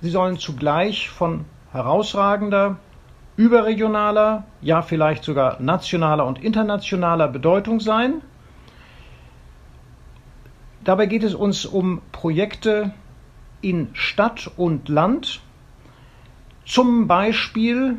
Sie 0.01 0.11
sollen 0.11 0.39
zugleich 0.39 1.11
von 1.11 1.45
herausragender 1.73 2.79
überregionaler, 3.37 4.45
ja 4.61 4.83
vielleicht 4.83 5.25
sogar 5.25 5.61
nationaler 5.61 6.27
und 6.27 6.43
internationaler 6.43 7.27
Bedeutung 7.27 7.81
sein. 7.81 8.23
Dabei 10.85 11.07
geht 11.07 11.25
es 11.25 11.35
uns 11.35 11.65
um 11.67 12.03
Projekte 12.13 12.93
in 13.61 13.89
Stadt 13.95 14.51
und 14.57 14.89
Land, 14.89 15.41
zum 16.71 17.09
Beispiel 17.09 17.99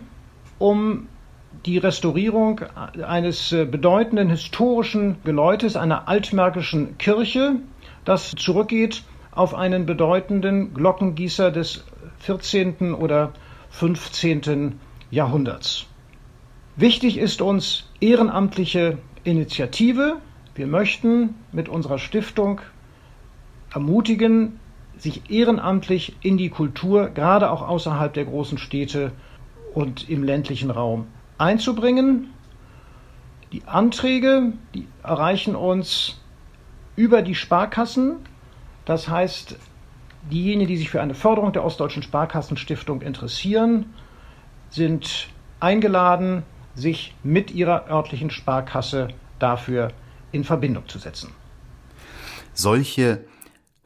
um 0.58 1.08
die 1.66 1.78
Restaurierung 1.78 2.62
eines 3.06 3.50
bedeutenden 3.50 4.30
historischen 4.30 5.18
Geläutes, 5.24 5.76
einer 5.76 6.08
altmärkischen 6.08 6.98
Kirche, 6.98 7.58
das 8.06 8.32
zurückgeht 8.32 9.04
auf 9.32 9.54
einen 9.54 9.86
bedeutenden 9.86 10.74
Glockengießer 10.74 11.52
des 11.52 11.84
14. 12.20 12.94
oder 12.94 13.34
15. 13.70 14.42
Jahrhunderts. 14.42 14.92
Jahrhunderts. 15.12 15.88
Wichtig 16.78 17.18
ist 17.18 17.42
uns 17.42 17.90
ehrenamtliche 18.00 18.98
Initiative. 19.26 20.22
Wir 20.56 20.68
möchten 20.68 21.36
mit 21.52 21.68
unserer 21.68 22.00
Stiftung 22.00 22.62
ermutigen, 23.74 24.61
sich 25.02 25.32
ehrenamtlich 25.32 26.16
in 26.22 26.38
die 26.38 26.50
Kultur, 26.50 27.10
gerade 27.10 27.50
auch 27.50 27.68
außerhalb 27.68 28.14
der 28.14 28.26
großen 28.26 28.60
Städte 28.60 29.12
und 29.74 30.08
im 30.10 30.24
ländlichen 30.24 30.70
Raum 30.70 31.08
einzubringen. 31.40 32.30
Die 33.52 33.64
Anträge, 33.66 34.54
die 34.76 34.88
erreichen 35.02 35.56
uns 35.56 36.22
über 36.96 37.24
die 37.24 37.34
Sparkassen. 37.34 38.18
Das 38.86 39.10
heißt, 39.10 39.58
diejenigen, 40.32 40.68
die 40.68 40.78
sich 40.78 40.92
für 40.92 41.02
eine 41.02 41.16
Förderung 41.16 41.52
der 41.52 41.66
Ostdeutschen 41.66 42.04
Sparkassenstiftung 42.04 43.02
interessieren, 43.02 43.92
sind 44.70 45.30
eingeladen, 45.60 46.44
sich 46.76 47.16
mit 47.24 47.50
ihrer 47.50 47.90
örtlichen 47.90 48.30
Sparkasse 48.30 49.08
dafür 49.40 49.94
in 50.32 50.44
Verbindung 50.44 50.88
zu 50.88 51.00
setzen. 51.00 51.32
Solche 52.54 53.26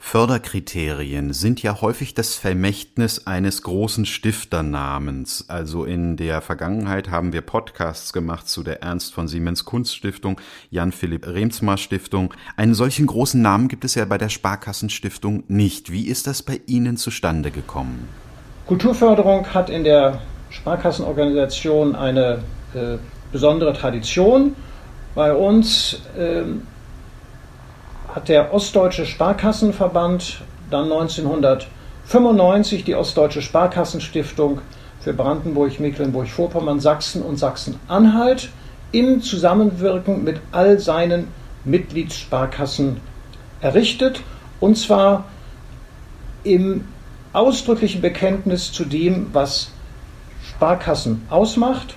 Förderkriterien 0.07 1.33
sind 1.33 1.63
ja 1.63 1.81
häufig 1.81 2.13
das 2.13 2.35
Vermächtnis 2.35 3.25
eines 3.25 3.63
großen 3.63 4.05
Stifternamens. 4.05 5.45
Also 5.47 5.83
in 5.83 6.15
der 6.15 6.41
Vergangenheit 6.41 7.09
haben 7.09 7.33
wir 7.33 7.41
Podcasts 7.41 8.13
gemacht 8.13 8.47
zu 8.47 8.61
der 8.61 8.83
Ernst 8.83 9.15
von 9.15 9.27
Siemens 9.27 9.65
Kunststiftung, 9.65 10.39
Jan-Philipp 10.69 11.25
Remsmar 11.25 11.77
Stiftung. 11.77 12.35
Einen 12.55 12.75
solchen 12.75 13.07
großen 13.07 13.41
Namen 13.41 13.67
gibt 13.67 13.83
es 13.83 13.95
ja 13.95 14.05
bei 14.05 14.19
der 14.19 14.29
Sparkassenstiftung 14.29 15.43
nicht. 15.47 15.91
Wie 15.91 16.05
ist 16.05 16.27
das 16.27 16.43
bei 16.43 16.61
Ihnen 16.67 16.97
zustande 16.97 17.49
gekommen? 17.49 18.07
Kulturförderung 18.67 19.47
hat 19.55 19.71
in 19.71 19.83
der 19.83 20.21
Sparkassenorganisation 20.51 21.95
eine 21.95 22.43
äh, 22.75 22.97
besondere 23.31 23.73
Tradition. 23.73 24.55
Bei 25.15 25.33
uns 25.33 25.99
äh, 26.15 26.43
hat 28.15 28.29
der 28.29 28.53
Ostdeutsche 28.53 29.05
Sparkassenverband 29.05 30.41
dann 30.71 30.85
1995 30.85 32.85
die 32.85 32.95
Ostdeutsche 32.95 33.41
Sparkassenstiftung 33.41 34.61
für 35.01 35.11
Brandenburg, 35.11 35.81
Mecklenburg-Vorpommern, 35.81 36.79
Sachsen 36.79 37.21
und 37.21 37.35
Sachsen-Anhalt 37.35 38.47
im 38.93 39.21
Zusammenwirken 39.21 40.23
mit 40.23 40.39
all 40.53 40.79
seinen 40.79 41.27
Mitgliedssparkassen 41.65 43.01
errichtet 43.59 44.21
und 44.61 44.77
zwar 44.77 45.25
im 46.45 46.87
ausdrücklichen 47.33 48.01
Bekenntnis 48.01 48.71
zu 48.71 48.85
dem, 48.85 49.27
was 49.33 49.71
Sparkassen 50.41 51.25
ausmacht. 51.29 51.95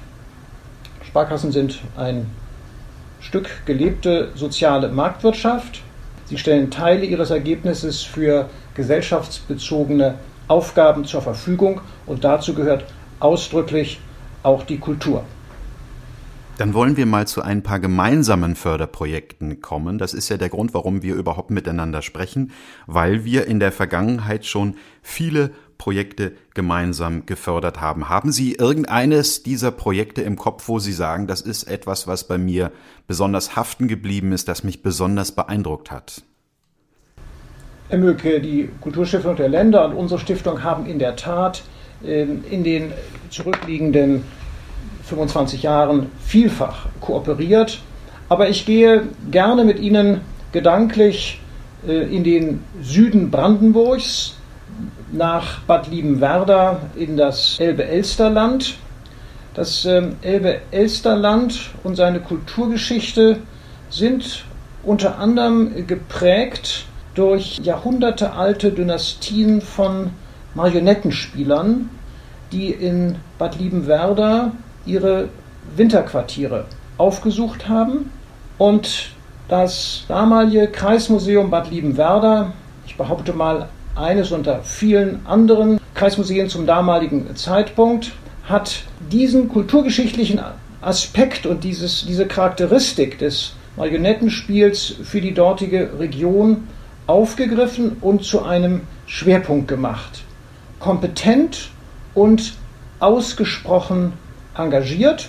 Sparkassen 1.06 1.52
sind 1.52 1.78
ein 1.96 2.26
Stück 3.20 3.64
gelebte 3.66 4.32
soziale 4.34 4.88
Marktwirtschaft. 4.88 5.82
Sie 6.28 6.36
stellen 6.36 6.70
Teile 6.70 7.06
ihres 7.06 7.30
Ergebnisses 7.30 8.02
für 8.02 8.50
gesellschaftsbezogene 8.74 10.16
Aufgaben 10.46 11.04
zur 11.04 11.22
Verfügung 11.22 11.80
und 12.04 12.22
dazu 12.22 12.54
gehört 12.54 12.84
ausdrücklich 13.18 13.98
auch 14.42 14.62
die 14.62 14.78
Kultur. 14.78 15.24
Dann 16.58 16.74
wollen 16.74 16.96
wir 16.96 17.06
mal 17.06 17.26
zu 17.26 17.40
ein 17.40 17.62
paar 17.62 17.78
gemeinsamen 17.80 18.56
Förderprojekten 18.56 19.62
kommen. 19.62 19.96
Das 19.96 20.12
ist 20.12 20.28
ja 20.28 20.36
der 20.36 20.48
Grund, 20.48 20.74
warum 20.74 21.02
wir 21.02 21.14
überhaupt 21.14 21.50
miteinander 21.50 22.02
sprechen, 22.02 22.50
weil 22.86 23.24
wir 23.24 23.46
in 23.46 23.60
der 23.60 23.72
Vergangenheit 23.72 24.44
schon 24.44 24.74
viele 25.00 25.52
Projekte 25.78 26.32
gemeinsam 26.54 27.24
gefördert 27.24 27.80
haben. 27.80 28.08
Haben 28.08 28.32
Sie 28.32 28.54
irgendeines 28.54 29.42
dieser 29.44 29.70
Projekte 29.70 30.22
im 30.22 30.36
Kopf, 30.36 30.68
wo 30.68 30.78
Sie 30.80 30.92
sagen, 30.92 31.26
das 31.26 31.40
ist 31.40 31.64
etwas, 31.64 32.06
was 32.06 32.24
bei 32.24 32.36
mir 32.36 32.72
besonders 33.06 33.56
haften 33.56 33.88
geblieben 33.88 34.32
ist, 34.32 34.48
das 34.48 34.64
mich 34.64 34.82
besonders 34.82 35.32
beeindruckt 35.32 35.90
hat? 35.90 36.22
Herr 37.88 37.98
Möke, 37.98 38.40
die 38.40 38.68
Kulturstiftung 38.80 39.36
der 39.36 39.48
Länder 39.48 39.86
und 39.86 39.94
unsere 39.94 40.20
Stiftung 40.20 40.62
haben 40.62 40.84
in 40.84 40.98
der 40.98 41.16
Tat 41.16 41.62
ähm, 42.04 42.44
in 42.50 42.64
den 42.64 42.92
zurückliegenden 43.30 44.24
25 45.04 45.62
Jahren 45.62 46.06
vielfach 46.20 46.86
kooperiert. 47.00 47.80
Aber 48.28 48.48
ich 48.48 48.66
gehe 48.66 49.08
gerne 49.30 49.64
mit 49.64 49.78
Ihnen 49.78 50.20
gedanklich 50.52 51.40
äh, 51.86 52.14
in 52.14 52.24
den 52.24 52.62
Süden 52.82 53.30
Brandenburgs 53.30 54.37
nach 55.12 55.60
Bad 55.60 55.88
Liebenwerda 55.88 56.80
in 56.96 57.16
das 57.16 57.58
Elbe-Elsterland. 57.58 58.76
Das 59.54 59.84
ähm, 59.84 60.16
Elbe-Elsterland 60.22 61.70
und 61.82 61.96
seine 61.96 62.20
Kulturgeschichte 62.20 63.38
sind 63.90 64.44
unter 64.82 65.18
anderem 65.18 65.86
geprägt 65.86 66.84
durch 67.14 67.58
jahrhundertealte 67.58 68.70
Dynastien 68.70 69.60
von 69.60 70.10
Marionettenspielern, 70.54 71.90
die 72.52 72.70
in 72.70 73.16
Bad 73.38 73.58
Liebenwerda 73.58 74.52
ihre 74.86 75.28
Winterquartiere 75.76 76.66
aufgesucht 76.96 77.68
haben. 77.68 78.12
Und 78.58 79.10
das 79.48 80.04
damalige 80.08 80.68
Kreismuseum 80.68 81.50
Bad 81.50 81.70
Liebenwerda, 81.70 82.52
ich 82.86 82.96
behaupte 82.96 83.32
mal 83.32 83.68
eines 83.98 84.32
unter 84.32 84.62
vielen 84.62 85.26
anderen 85.26 85.80
Kreismuseen 85.94 86.48
zum 86.48 86.66
damaligen 86.66 87.34
Zeitpunkt, 87.36 88.12
hat 88.44 88.82
diesen 89.10 89.48
kulturgeschichtlichen 89.48 90.40
Aspekt 90.80 91.44
und 91.44 91.64
dieses, 91.64 92.06
diese 92.06 92.26
Charakteristik 92.26 93.18
des 93.18 93.54
Marionettenspiels 93.76 94.94
für 95.02 95.20
die 95.20 95.34
dortige 95.34 95.90
Region 95.98 96.68
aufgegriffen 97.06 97.96
und 98.00 98.22
zu 98.24 98.42
einem 98.42 98.82
Schwerpunkt 99.06 99.68
gemacht. 99.68 100.22
Kompetent 100.78 101.70
und 102.14 102.54
ausgesprochen 103.00 104.12
engagiert. 104.56 105.28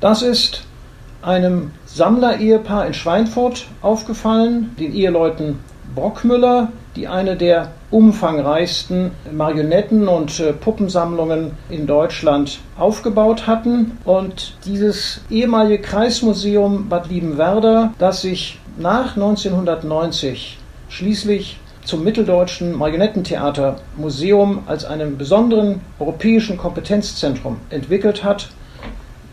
Das 0.00 0.22
ist 0.22 0.64
einem 1.22 1.72
Sammlerehepaar 1.86 2.86
in 2.86 2.94
Schweinfurt 2.94 3.66
aufgefallen, 3.82 4.74
den 4.78 4.94
Eheleuten 4.94 5.58
Brockmüller, 5.94 6.70
die 6.96 7.08
eine 7.08 7.36
der 7.36 7.72
umfangreichsten 7.90 9.10
Marionetten- 9.30 10.08
und 10.08 10.40
äh, 10.40 10.52
Puppensammlungen 10.52 11.52
in 11.68 11.86
Deutschland 11.86 12.58
aufgebaut 12.78 13.46
hatten. 13.46 13.98
Und 14.04 14.56
dieses 14.64 15.20
ehemalige 15.30 15.78
Kreismuseum 15.78 16.88
Bad 16.88 17.08
Liebenwerda, 17.08 17.92
das 17.98 18.22
sich 18.22 18.58
nach 18.78 19.14
1990 19.16 20.58
schließlich 20.88 21.58
zum 21.84 22.02
Mitteldeutschen 22.02 22.76
Marionettentheatermuseum 22.76 24.64
als 24.66 24.84
einem 24.84 25.16
besonderen 25.18 25.80
europäischen 26.00 26.56
Kompetenzzentrum 26.56 27.58
entwickelt 27.70 28.24
hat, 28.24 28.48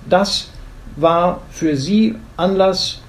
das 0.10 0.49
war 0.95 1.41
für 1.49 1.76
sie 1.76 2.15
Anlass, 2.38 2.99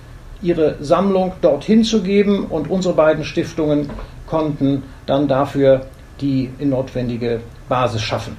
ihre 0.41 0.77
Sammlung 0.81 1.33
dorthin 1.41 1.85
zu 1.85 2.03
geben 2.03 2.47
und 2.47 2.71
unsere 2.71 2.95
beiden 2.95 3.25
Stiftungen 3.25 3.91
konnten 4.35 4.83
dann 5.07 5.29
dafür 5.29 5.87
die 6.21 6.51
notwendige 6.59 7.41
Basis 7.69 8.03
schaffen. 8.03 8.37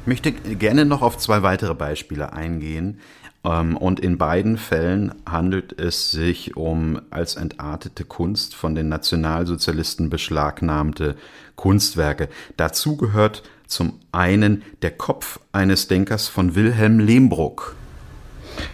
Ich 0.00 0.06
möchte 0.08 0.32
gerne 0.32 0.84
noch 0.84 1.02
auf 1.02 1.18
zwei 1.18 1.44
weitere 1.44 1.74
Beispiele 1.74 2.32
eingehen. 2.32 2.98
Ähm, 3.44 3.76
und 3.76 4.00
in 4.00 4.18
beiden 4.18 4.58
Fällen 4.58 5.14
handelt 5.24 5.78
es 5.80 6.10
sich 6.10 6.56
um 6.56 7.00
als 7.10 7.36
entartete 7.36 8.04
Kunst 8.04 8.56
von 8.56 8.74
den 8.74 8.88
Nationalsozialisten 8.88 10.10
beschlagnahmte 10.10 11.14
Kunstwerke. 11.54 12.28
Dazu 12.56 12.96
gehört 12.96 13.44
zum 13.68 14.00
einen 14.10 14.64
der 14.82 14.90
Kopf 14.90 15.38
eines 15.52 15.86
Denkers 15.86 16.26
von 16.26 16.56
Wilhelm 16.56 16.98
Lehmbruck. 16.98 17.76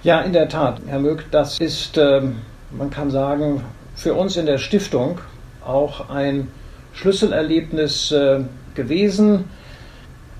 Ja, 0.03 0.23
in 0.23 0.33
der 0.33 0.49
Tat, 0.49 0.81
Herr 0.87 1.01
Möck, 1.01 1.27
das 1.31 1.61
ist, 1.61 1.99
ähm, 1.99 2.37
man 2.71 2.89
kann 2.89 3.11
sagen, 3.11 3.63
für 3.95 4.15
uns 4.15 4.39
in 4.39 4.47
der 4.47 4.57
Stiftung 4.57 5.19
auch 5.67 6.11
ein 6.11 6.49
Schlüsselerlebnis 6.93 8.13
äh, 8.13 8.41
gewesen. 8.75 9.45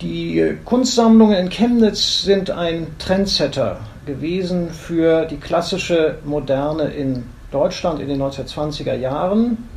Die 0.01 0.57
Kunstsammlungen 0.65 1.37
in 1.37 1.49
Chemnitz 1.51 2.23
sind 2.23 2.51
ein 2.51 2.89
Trendsetter 2.99 3.81
gewesen 4.07 4.71
für 4.71 5.25
die 5.25 5.37
klassische 5.37 6.19
Moderne 6.25 6.85
in 6.85 7.25
Deutschland 7.51 8.01
in 8.01 8.09
den 8.09 8.21
1920er 8.21 8.95
Jahren. 8.95 9.69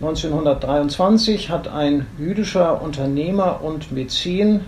1923 0.00 1.50
hat 1.50 1.68
ein 1.68 2.06
jüdischer 2.18 2.82
Unternehmer 2.82 3.60
und 3.62 3.92
Mäzen 3.92 4.62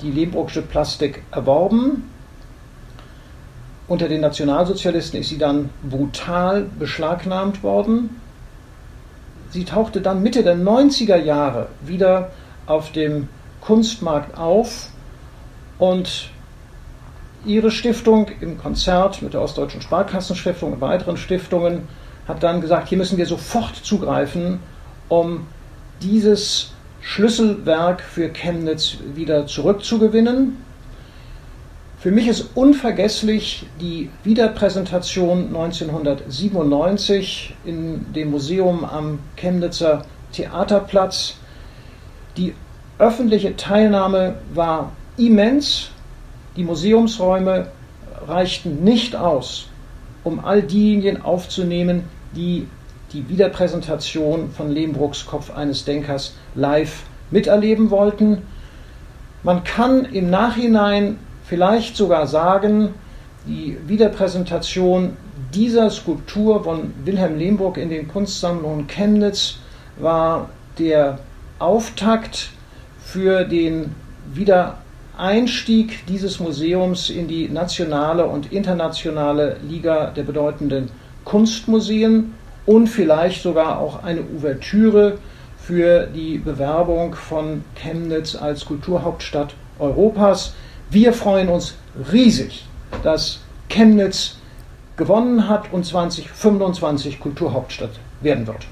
die 0.00 0.10
Lehmbrucksche 0.10 0.62
Plastik 0.62 1.22
erworben. 1.32 2.10
Unter 3.88 4.08
den 4.08 4.20
Nationalsozialisten 4.20 5.20
ist 5.20 5.30
sie 5.30 5.38
dann 5.38 5.70
brutal 5.82 6.66
beschlagnahmt 6.78 7.62
worden. 7.62 8.20
Sie 9.50 9.64
tauchte 9.64 10.00
dann 10.00 10.22
Mitte 10.22 10.42
der 10.42 10.56
90er 10.56 11.16
Jahre 11.16 11.68
wieder 11.82 12.30
auf 12.66 12.92
dem 12.92 13.28
Kunstmarkt 13.60 14.38
auf 14.38 14.88
und 15.78 16.30
ihre 17.44 17.70
Stiftung 17.70 18.28
im 18.40 18.58
Konzert 18.58 19.22
mit 19.22 19.34
der 19.34 19.42
Ostdeutschen 19.42 19.82
Sparkassenstiftung 19.82 20.74
und 20.74 20.80
weiteren 20.80 21.16
Stiftungen 21.16 21.88
hat 22.28 22.42
dann 22.42 22.60
gesagt, 22.60 22.88
hier 22.88 22.98
müssen 22.98 23.18
wir 23.18 23.26
sofort 23.26 23.76
zugreifen, 23.76 24.60
um 25.08 25.46
dieses 26.00 26.72
Schlüsselwerk 27.00 28.02
für 28.02 28.28
Chemnitz 28.28 28.98
wieder 29.14 29.46
zurückzugewinnen. 29.46 30.58
Für 32.00 32.10
mich 32.10 32.26
ist 32.28 32.50
unvergesslich 32.54 33.66
die 33.78 34.08
Wiederpräsentation 34.24 35.48
1997 35.48 37.54
in 37.66 38.10
dem 38.14 38.30
Museum 38.30 38.86
am 38.86 39.18
Chemnitzer 39.36 40.06
Theaterplatz. 40.32 41.34
Die 42.38 42.54
öffentliche 42.98 43.54
Teilnahme 43.54 44.36
war 44.54 44.92
immens. 45.18 45.90
Die 46.56 46.64
Museumsräume 46.64 47.66
reichten 48.26 48.82
nicht 48.82 49.14
aus, 49.14 49.68
um 50.24 50.42
all 50.42 50.62
diejenigen 50.62 51.20
aufzunehmen, 51.20 52.04
die 52.34 52.66
die 53.12 53.28
Wiederpräsentation 53.28 54.52
von 54.52 54.70
Lehmbrucks 54.70 55.26
Kopf 55.26 55.50
eines 55.50 55.84
Denkers 55.84 56.34
live 56.54 57.02
miterleben 57.30 57.90
wollten. 57.90 58.40
Man 59.42 59.64
kann 59.64 60.06
im 60.06 60.30
Nachhinein 60.30 61.18
vielleicht 61.50 61.96
sogar 61.96 62.28
sagen, 62.28 62.94
die 63.44 63.76
Wiederpräsentation 63.88 65.16
dieser 65.52 65.90
Skulptur 65.90 66.62
von 66.62 66.92
Wilhelm 67.04 67.38
Lehmbruck 67.38 67.76
in 67.76 67.90
den 67.90 68.06
Kunstsammlungen 68.06 68.86
Chemnitz 68.86 69.56
war 69.98 70.48
der 70.78 71.18
Auftakt 71.58 72.50
für 73.02 73.42
den 73.42 73.96
Wiedereinstieg 74.32 76.06
dieses 76.06 76.38
Museums 76.38 77.10
in 77.10 77.26
die 77.26 77.48
nationale 77.48 78.26
und 78.26 78.52
internationale 78.52 79.56
Liga 79.68 80.12
der 80.12 80.22
bedeutenden 80.22 80.88
Kunstmuseen 81.24 82.32
und 82.64 82.86
vielleicht 82.86 83.42
sogar 83.42 83.80
auch 83.80 84.04
eine 84.04 84.20
Ouvertüre 84.20 85.18
für 85.58 86.06
die 86.06 86.38
Bewerbung 86.38 87.16
von 87.16 87.64
Chemnitz 87.74 88.36
als 88.36 88.64
Kulturhauptstadt 88.64 89.54
Europas. 89.80 90.54
Wir 90.90 91.12
freuen 91.12 91.48
uns 91.48 91.74
riesig, 92.10 92.66
dass 93.04 93.38
Chemnitz 93.68 94.38
gewonnen 94.96 95.48
hat 95.48 95.72
und 95.72 95.86
2025 95.86 97.20
Kulturhauptstadt 97.20 98.00
werden 98.20 98.48
wird. 98.48 98.66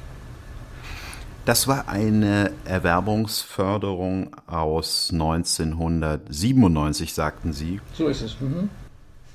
Das 1.44 1.68
war 1.68 1.88
eine 1.88 2.50
Erwerbungsförderung 2.64 4.34
aus 4.48 5.10
1997, 5.12 7.14
sagten 7.14 7.52
Sie. 7.52 7.80
So 7.94 8.08
ist 8.08 8.22
es. 8.22 8.40
Mhm. 8.40 8.68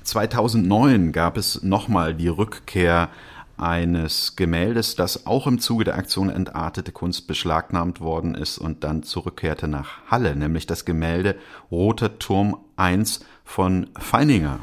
2009 0.02 1.12
gab 1.12 1.38
es 1.38 1.62
nochmal 1.62 2.14
die 2.14 2.28
Rückkehr 2.28 3.08
eines 3.56 4.36
Gemäldes, 4.36 4.96
das 4.96 5.26
auch 5.26 5.46
im 5.46 5.58
Zuge 5.58 5.84
der 5.84 5.96
Aktion 5.96 6.28
Entartete 6.28 6.92
Kunst 6.92 7.26
beschlagnahmt 7.26 8.00
worden 8.00 8.34
ist 8.34 8.58
und 8.58 8.84
dann 8.84 9.02
zurückkehrte 9.02 9.68
nach 9.68 10.02
Halle, 10.10 10.36
nämlich 10.36 10.66
das 10.66 10.84
Gemälde 10.84 11.36
Roter 11.70 12.18
Turm 12.18 12.58
1 12.76 13.20
von 13.44 13.88
Feininger. 13.98 14.58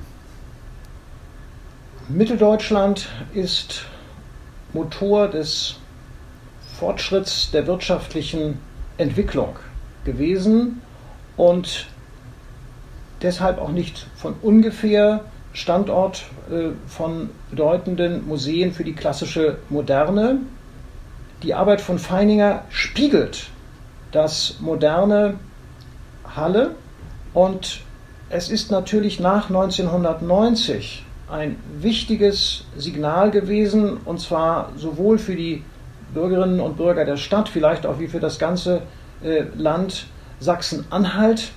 Mitteldeutschland 2.09 3.07
ist 3.33 3.85
Motor 4.73 5.27
des 5.27 5.77
Fortschritts 6.79 7.51
der 7.51 7.67
wirtschaftlichen 7.67 8.59
Entwicklung 8.97 9.55
gewesen 10.03 10.81
und 11.37 11.87
deshalb 13.21 13.59
auch 13.59 13.69
nicht 13.69 14.07
von 14.15 14.35
ungefähr 14.41 15.25
Standort 15.53 16.25
äh, 16.49 16.69
von 16.87 17.29
bedeutenden 17.49 18.27
Museen 18.27 18.71
für 18.73 18.83
die 18.83 18.93
klassische 18.93 19.57
Moderne. 19.69 20.39
Die 21.43 21.53
Arbeit 21.53 21.81
von 21.81 21.99
Feininger 21.99 22.63
spiegelt 22.69 23.49
das 24.11 24.57
moderne 24.59 25.35
Halle 26.35 26.75
und 27.33 27.81
es 28.31 28.49
ist 28.49 28.71
natürlich 28.71 29.19
nach 29.19 29.49
1990 29.49 31.05
ein 31.29 31.57
wichtiges 31.79 32.65
Signal 32.77 33.31
gewesen, 33.31 33.97
und 34.05 34.19
zwar 34.19 34.71
sowohl 34.75 35.17
für 35.17 35.35
die 35.35 35.63
Bürgerinnen 36.13 36.59
und 36.59 36.77
Bürger 36.77 37.05
der 37.05 37.17
Stadt, 37.17 37.49
vielleicht 37.49 37.85
auch 37.85 37.99
wie 37.99 38.07
für 38.07 38.19
das 38.19 38.39
ganze 38.39 38.81
äh, 39.23 39.43
Land 39.55 40.07
Sachsen-Anhalt, 40.39 41.51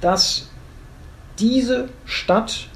dass 0.00 0.48
diese 1.38 1.88
Stadt 2.04 2.68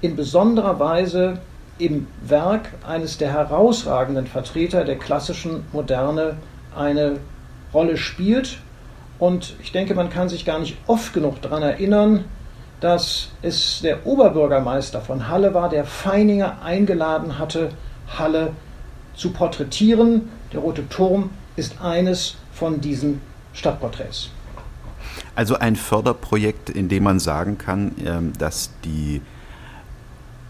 in 0.00 0.16
besonderer 0.16 0.78
Weise 0.78 1.38
im 1.78 2.06
Werk 2.22 2.68
eines 2.86 3.18
der 3.18 3.32
herausragenden 3.32 4.26
Vertreter 4.26 4.84
der 4.84 4.96
klassischen 4.96 5.64
Moderne 5.72 6.36
eine 6.76 7.18
Rolle 7.74 7.96
spielt. 7.96 8.58
Und 9.18 9.56
ich 9.62 9.72
denke, 9.72 9.94
man 9.94 10.10
kann 10.10 10.28
sich 10.28 10.44
gar 10.44 10.58
nicht 10.58 10.76
oft 10.86 11.12
genug 11.12 11.42
daran 11.42 11.62
erinnern, 11.62 12.24
dass 12.82 13.28
es 13.42 13.80
der 13.80 14.04
Oberbürgermeister 14.06 15.00
von 15.00 15.28
Halle 15.28 15.54
war, 15.54 15.68
der 15.68 15.84
Feininger 15.84 16.62
eingeladen 16.62 17.38
hatte, 17.38 17.70
Halle 18.18 18.54
zu 19.14 19.32
porträtieren. 19.32 20.30
Der 20.52 20.60
Rote 20.60 20.88
Turm 20.88 21.30
ist 21.54 21.80
eines 21.80 22.34
von 22.52 22.80
diesen 22.80 23.20
Stadtporträts. 23.52 24.30
Also 25.36 25.56
ein 25.56 25.76
Förderprojekt, 25.76 26.70
in 26.70 26.88
dem 26.88 27.04
man 27.04 27.20
sagen 27.20 27.56
kann, 27.56 27.92
ähm, 28.04 28.32
dass 28.36 28.70
die 28.84 29.22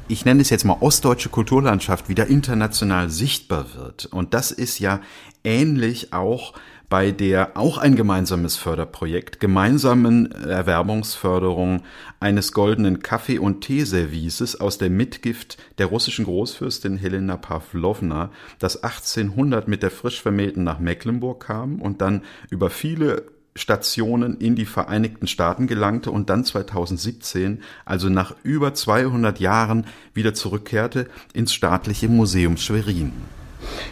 ich 0.09 0.25
nenne 0.25 0.43
es 0.43 0.51
jetzt 0.51 0.65
mal 0.65 0.77
ostdeutsche 0.81 1.29
Kulturlandschaft 1.29 2.09
wieder 2.09 2.27
international 2.27 3.09
sichtbar 3.09 3.67
wird. 3.75 4.07
Und 4.07 4.35
das 4.35 4.51
ist 4.51 4.79
ja 4.79 5.01
ähnlich 5.43 6.13
auch 6.13 6.53
bei 6.93 7.11
der 7.11 7.57
auch 7.57 7.79
ein 7.79 7.97
gemeinsames 7.97 8.59
Förderprojekt, 8.59 9.41
gemeinsamen 9.41 10.31
Erwerbungsförderung 10.31 11.85
eines 12.21 12.53
goldenen 12.53 13.01
Kaffee- 13.01 13.39
und 13.39 13.63
Teeservices 13.63 14.61
aus 14.61 14.77
der 14.77 14.91
Mitgift 14.91 15.57
der 15.79 15.87
russischen 15.87 16.27
Großfürstin 16.27 16.99
Helena 16.99 17.39
Pawlowna, 17.39 18.31
das 18.59 18.83
1800 18.83 19.69
mit 19.69 19.83
der 19.83 19.91
frisch 19.91 20.21
Vermählten 20.21 20.65
nach 20.65 20.81
Mecklenburg 20.81 21.47
kam 21.47 21.81
und 21.81 22.03
dann 22.03 22.21
über 22.51 22.69
viele 22.69 23.23
Stationen 23.57 24.37
in 24.37 24.55
die 24.55 24.67
Vereinigten 24.67 25.29
Staaten 25.29 25.67
gelangte 25.67 26.11
und 26.11 26.29
dann 26.29 26.45
2017, 26.45 27.63
also 27.87 28.11
nach 28.11 28.35
über 28.43 28.75
200 28.75 29.41
Jahren, 29.41 29.87
wieder 30.13 30.35
zurückkehrte 30.35 31.07
ins 31.33 31.55
staatliche 31.55 32.11
Museum 32.11 32.59
Schwerin. 32.59 33.13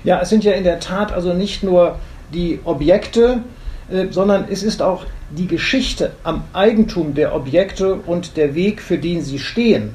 Ja, 0.05 0.21
es 0.21 0.29
sind 0.29 0.45
ja 0.45 0.53
in 0.53 0.65
der 0.65 0.81
Tat 0.81 1.13
also 1.13 1.33
nicht 1.33 1.63
nur 1.63 1.99
die 2.33 2.61
Objekte, 2.65 3.43
äh, 3.91 4.07
sondern 4.11 4.47
es 4.51 4.63
ist 4.63 4.83
auch 4.83 5.05
die 5.31 5.47
Geschichte 5.47 6.13
am 6.25 6.45
Eigentum 6.53 7.15
der 7.15 7.35
Objekte 7.35 7.95
und 7.95 8.37
der 8.37 8.55
Weg, 8.55 8.81
für 8.81 8.99
den 8.99 9.23
sie 9.23 9.39
stehen. 9.39 9.95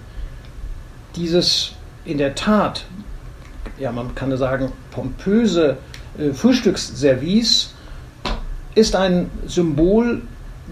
Dieses 1.16 1.74
in 2.06 2.18
der 2.18 2.36
Tat, 2.36 2.86
ja, 3.80 3.92
man 3.92 4.16
kann 4.16 4.36
sagen, 4.38 4.72
pompöse 4.92 5.78
äh, 6.18 6.32
Frühstücksservice 6.32 7.74
ist 8.76 8.96
ein 8.96 9.30
Symbol 9.46 10.22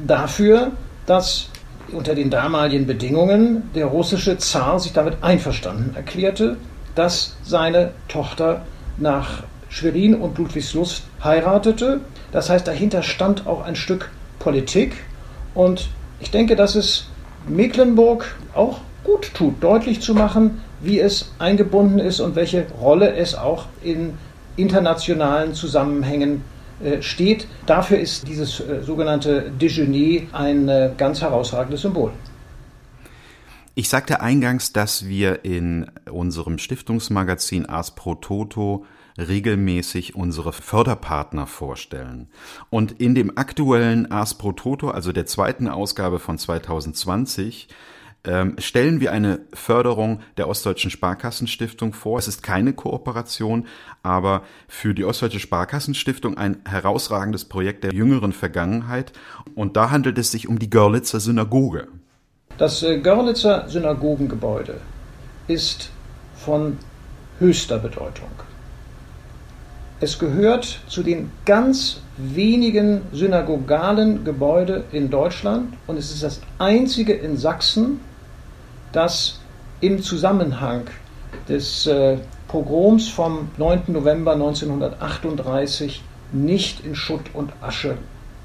dafür, 0.06 0.72
dass 1.06 1.50
unter 1.92 2.16
den 2.16 2.30
damaligen 2.30 2.88
Bedingungen 2.88 3.70
der 3.76 3.86
russische 3.86 4.38
Zar 4.38 4.80
sich 4.80 4.94
damit 4.94 5.18
einverstanden 5.22 5.96
erklärte, 5.96 6.58
dass 6.96 7.36
seine 7.44 7.92
Tochter 8.08 8.66
nach 8.98 9.44
Schwerin 9.74 10.14
und 10.14 10.38
Ludwigslust 10.38 11.04
heiratete. 11.24 12.02
Das 12.32 12.52
heißt, 12.52 12.68
dahinter 12.68 13.02
stand 13.02 13.48
auch 13.48 13.64
ein 13.64 13.76
Stück 13.76 14.12
Politik. 14.38 15.04
Und 15.56 15.90
ich 16.20 16.30
denke, 16.30 16.56
dass 16.56 16.76
es 16.76 17.08
Mecklenburg 17.48 18.36
auch 18.54 18.82
gut 19.04 19.34
tut, 19.34 19.64
deutlich 19.64 20.00
zu 20.00 20.14
machen, 20.14 20.62
wie 20.80 21.00
es 21.00 21.32
eingebunden 21.40 21.98
ist 21.98 22.20
und 22.20 22.36
welche 22.36 22.68
Rolle 22.80 23.16
es 23.16 23.34
auch 23.34 23.66
in 23.82 24.14
internationalen 24.58 25.56
Zusammenhängen 25.56 26.44
äh, 26.84 27.02
steht. 27.02 27.48
Dafür 27.66 27.98
ist 27.98 28.28
dieses 28.28 28.60
äh, 28.60 28.84
sogenannte 28.84 29.52
Déjeuner 29.60 30.28
ein 30.34 30.70
äh, 30.70 30.92
ganz 30.96 31.22
herausragendes 31.22 31.82
Symbol. 31.82 32.12
Ich 33.74 33.90
sagte 33.90 34.22
eingangs, 34.22 34.72
dass 34.72 35.08
wir 35.08 35.44
in 35.44 35.90
unserem 36.12 36.60
Stiftungsmagazin 36.60 37.66
Ars 37.66 37.96
Pro 37.96 38.14
Toto 38.14 38.86
regelmäßig 39.18 40.16
unsere 40.16 40.54
Förderpartner 40.54 41.48
vorstellen. 41.48 42.30
Und 42.70 42.94
in 42.94 43.16
dem 43.16 43.38
aktuellen 43.38 44.12
Ars 44.12 44.38
Pro 44.38 44.52
Toto, 44.52 44.90
also 44.90 45.12
der 45.12 45.26
zweiten 45.26 45.68
Ausgabe 45.68 46.20
von 46.20 46.38
2020, 46.38 47.68
ähm, 48.26 48.56
stellen 48.58 49.02
wir 49.02 49.12
eine 49.12 49.42
Förderung 49.54 50.22
der 50.38 50.48
Ostdeutschen 50.48 50.90
Sparkassenstiftung 50.90 51.94
vor. 51.94 52.18
Es 52.20 52.28
ist 52.28 52.42
keine 52.42 52.74
Kooperation, 52.74 53.68
aber 54.02 54.44
für 54.68 54.94
die 54.94 55.04
Ostdeutsche 55.04 55.42
Sparkassenstiftung 55.42 56.38
ein 56.38 56.62
herausragendes 56.66 57.46
Projekt 57.46 57.84
der 57.84 57.94
jüngeren 57.94 58.32
Vergangenheit. 58.32 59.12
Und 59.56 59.76
da 59.76 59.92
handelt 59.92 60.18
es 60.18 60.32
sich 60.32 60.48
um 60.48 60.58
die 60.58 60.70
Görlitzer 60.70 61.20
Synagoge. 61.20 61.88
Das 62.58 62.82
äh, 62.84 63.00
Görlitzer 63.00 63.68
Synagogengebäude 63.68 64.80
ist 65.48 65.90
von 66.36 66.78
höchster 67.40 67.80
Bedeutung. 67.80 68.30
Es 70.04 70.20
gehört 70.20 70.82
zu 70.90 71.02
den 71.02 71.32
ganz 71.46 72.02
wenigen 72.18 73.04
synagogalen 73.14 74.26
Gebäude 74.26 74.84
in 74.92 75.10
Deutschland 75.10 75.76
und 75.88 75.96
es 75.98 76.12
ist 76.12 76.24
das 76.24 76.42
einzige 76.60 77.14
in 77.14 77.38
Sachsen, 77.38 78.02
das 78.92 79.40
im 79.80 80.04
Zusammenhang 80.04 80.88
des 81.48 81.88
äh, 81.88 82.18
Pogroms 82.50 83.08
vom 83.08 83.48
9. 83.58 83.84
November 83.88 84.34
1938 84.34 86.04
nicht 86.34 86.86
in 86.86 86.96
Schutt 86.96 87.34
und 87.34 87.54
Asche 87.62 87.96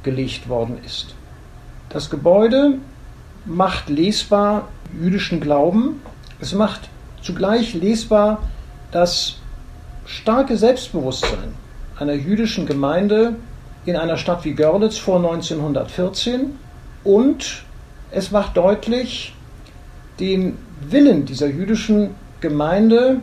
gelegt 0.05 0.49
worden 0.49 0.79
ist. 0.87 1.17
Das 1.89 2.09
Gebäude 2.09 2.75
macht 3.45 3.89
lesbar 3.89 4.69
jüdischen 4.97 5.41
Glauben, 5.41 6.03
es 6.39 6.55
macht 6.55 6.89
zugleich 7.21 7.75
lesbar 7.75 8.43
das 8.93 9.39
starke 10.09 10.57
Selbstbewusstsein 10.57 11.55
einer 11.99 12.15
jüdischen 12.15 12.65
Gemeinde 12.65 13.37
in 13.85 13.95
einer 13.95 14.17
Stadt 14.17 14.45
wie 14.45 14.55
Görlitz 14.55 14.97
vor 14.97 15.17
1914 15.17 16.59
und 17.05 17.63
es 18.11 18.31
macht 18.31 18.57
deutlich, 18.57 19.35
den 20.19 20.57
Willen 20.81 21.27
dieser 21.27 21.49
jüdischen 21.49 22.15
Gemeinde 22.41 23.21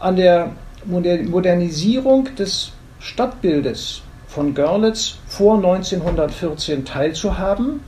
an 0.00 0.16
der 0.16 0.50
Modernisierung 0.84 2.34
des 2.36 2.72
Stadtbildes 2.98 4.02
von 4.28 4.54
Görlitz 4.54 5.18
vor 5.28 5.56
1914 5.56 6.86
teilzuhaben. 6.86 7.80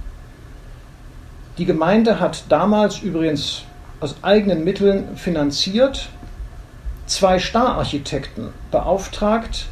Die 1.56 1.64
Gemeinde 1.64 2.20
hat 2.20 2.44
damals 2.50 3.00
übrigens 3.00 3.62
aus 4.00 4.16
eigenen 4.22 4.62
Mitteln 4.62 5.16
finanziert 5.16 6.10
zwei 7.06 7.38
Stararchitekten 7.38 8.48
beauftragt, 8.70 9.66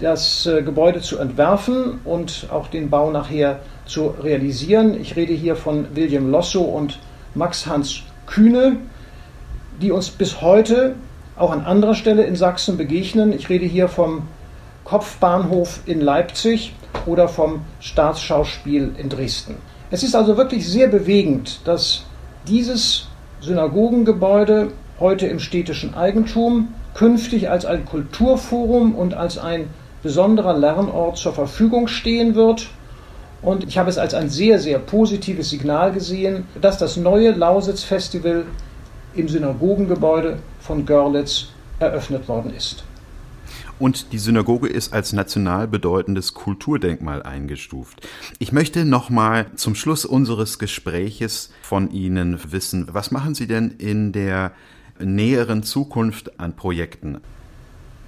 das 0.00 0.46
äh, 0.46 0.62
Gebäude 0.62 1.00
zu 1.00 1.18
entwerfen 1.18 2.00
und 2.04 2.48
auch 2.50 2.68
den 2.68 2.90
Bau 2.90 3.10
nachher 3.10 3.60
zu 3.86 4.08
realisieren. 4.08 5.00
Ich 5.00 5.16
rede 5.16 5.32
hier 5.32 5.56
von 5.56 5.94
William 5.94 6.30
Losso 6.30 6.62
und 6.62 6.98
Max 7.34 7.66
Hans 7.66 8.02
Kühne, 8.26 8.76
die 9.80 9.92
uns 9.92 10.10
bis 10.10 10.40
heute 10.40 10.94
auch 11.36 11.50
an 11.50 11.64
anderer 11.64 11.94
Stelle 11.94 12.24
in 12.24 12.36
Sachsen 12.36 12.76
begegnen. 12.76 13.32
Ich 13.32 13.48
rede 13.48 13.66
hier 13.66 13.88
vom 13.88 14.22
Kopfbahnhof 14.84 15.80
in 15.86 16.00
Leipzig 16.00 16.74
oder 17.06 17.28
vom 17.28 17.62
Staatsschauspiel 17.80 18.94
in 18.98 19.08
Dresden. 19.08 19.56
Es 19.90 20.02
ist 20.02 20.14
also 20.14 20.36
wirklich 20.36 20.68
sehr 20.68 20.88
bewegend, 20.88 21.60
dass 21.64 22.04
dieses 22.46 23.06
Synagogengebäude 23.40 24.72
heute 25.02 25.26
im 25.26 25.40
städtischen 25.40 25.94
Eigentum 25.94 26.68
künftig 26.94 27.50
als 27.50 27.66
ein 27.66 27.84
Kulturforum 27.84 28.94
und 28.94 29.12
als 29.12 29.36
ein 29.36 29.68
besonderer 30.02 30.56
Lernort 30.56 31.18
zur 31.18 31.34
Verfügung 31.34 31.88
stehen 31.88 32.34
wird. 32.34 32.70
Und 33.42 33.64
ich 33.64 33.76
habe 33.76 33.90
es 33.90 33.98
als 33.98 34.14
ein 34.14 34.30
sehr, 34.30 34.60
sehr 34.60 34.78
positives 34.78 35.50
Signal 35.50 35.92
gesehen, 35.92 36.44
dass 36.60 36.78
das 36.78 36.96
neue 36.96 37.32
Lausitz-Festival 37.32 38.44
im 39.14 39.28
Synagogengebäude 39.28 40.38
von 40.60 40.86
Görlitz 40.86 41.48
eröffnet 41.80 42.28
worden 42.28 42.54
ist. 42.56 42.84
Und 43.78 44.12
die 44.12 44.18
Synagoge 44.18 44.68
ist 44.68 44.92
als 44.92 45.12
national 45.12 45.66
bedeutendes 45.66 46.34
Kulturdenkmal 46.34 47.24
eingestuft. 47.24 48.06
Ich 48.38 48.52
möchte 48.52 48.84
nochmal 48.84 49.46
zum 49.56 49.74
Schluss 49.74 50.04
unseres 50.04 50.60
Gespräches 50.60 51.50
von 51.62 51.90
Ihnen 51.90 52.38
wissen, 52.52 52.86
was 52.92 53.10
machen 53.10 53.34
Sie 53.34 53.48
denn 53.48 53.72
in 53.78 54.12
der 54.12 54.52
näheren 55.04 55.62
Zukunft 55.62 56.40
an 56.40 56.54
Projekten? 56.56 57.20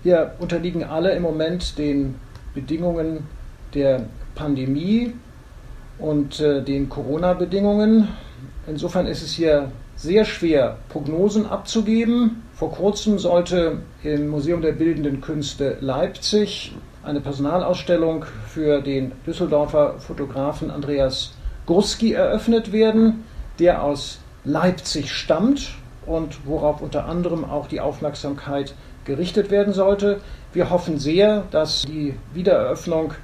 Wir 0.02 0.35
unterliegen 0.38 0.85
alle 0.85 1.14
im 1.14 1.22
Moment 1.22 1.78
den 1.78 2.16
Bedingungen 2.54 3.26
der 3.74 4.07
Pandemie 4.35 5.14
und 5.98 6.40
äh, 6.40 6.62
den 6.62 6.88
Corona-Bedingungen. 6.88 8.09
Insofern 8.66 9.07
ist 9.07 9.22
es 9.22 9.33
hier 9.33 9.70
sehr 9.96 10.24
schwer, 10.24 10.78
Prognosen 10.88 11.46
abzugeben. 11.46 12.42
Vor 12.54 12.72
kurzem 12.72 13.18
sollte 13.18 13.78
im 14.02 14.28
Museum 14.28 14.62
der 14.62 14.72
Bildenden 14.72 15.20
Künste 15.20 15.76
Leipzig 15.80 16.74
eine 17.02 17.20
Personalausstellung 17.20 18.24
für 18.48 18.80
den 18.80 19.12
Düsseldorfer 19.26 19.98
Fotografen 19.98 20.70
Andreas 20.70 21.35
Gurski 21.66 22.12
eröffnet 22.12 22.72
werden, 22.72 23.24
der 23.59 23.83
aus 23.83 24.18
Leipzig 24.44 25.12
stammt 25.12 25.74
und 26.06 26.46
worauf 26.46 26.80
unter 26.80 27.06
anderem 27.06 27.44
auch 27.44 27.66
die 27.66 27.80
Aufmerksamkeit 27.80 28.74
gerichtet 29.04 29.50
werden 29.50 29.72
sollte. 29.72 30.20
Wir 30.52 30.70
hoffen 30.70 30.98
sehr, 30.98 31.44
dass 31.50 31.82
die 31.82 32.14
Wiedereröffnung 32.32 33.14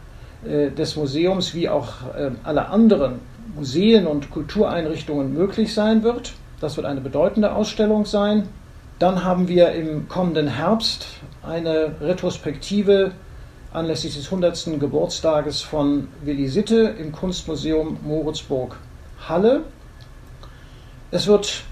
äh, 0.45 0.71
des 0.71 0.97
Museums 0.97 1.55
wie 1.55 1.69
auch 1.69 1.89
äh, 2.17 2.31
aller 2.45 2.71
anderen 2.71 3.21
Museen 3.55 4.07
und 4.07 4.31
Kultureinrichtungen 4.31 5.33
möglich 5.33 5.75
sein 5.75 6.03
wird. 6.03 6.33
Das 6.61 6.77
wird 6.77 6.87
eine 6.87 7.01
bedeutende 7.01 7.53
Ausstellung 7.53 8.05
sein. 8.05 8.49
Dann 8.99 9.25
haben 9.25 9.49
wir 9.49 9.73
im 9.73 10.09
kommenden 10.09 10.47
Herbst 10.47 11.07
eine 11.43 11.95
Retrospektive 12.01 13.13
anlässlich 13.73 14.17
des 14.17 14.27
100. 14.27 14.79
Geburtstages 14.79 15.63
von 15.63 16.09
Willi 16.23 16.49
Sitte 16.49 16.95
im 16.99 17.13
Kunstmuseum 17.13 17.99
Moritzburg 18.05 18.77
Halle. 19.29 19.63
Es 21.11 21.27
wird 21.27 21.65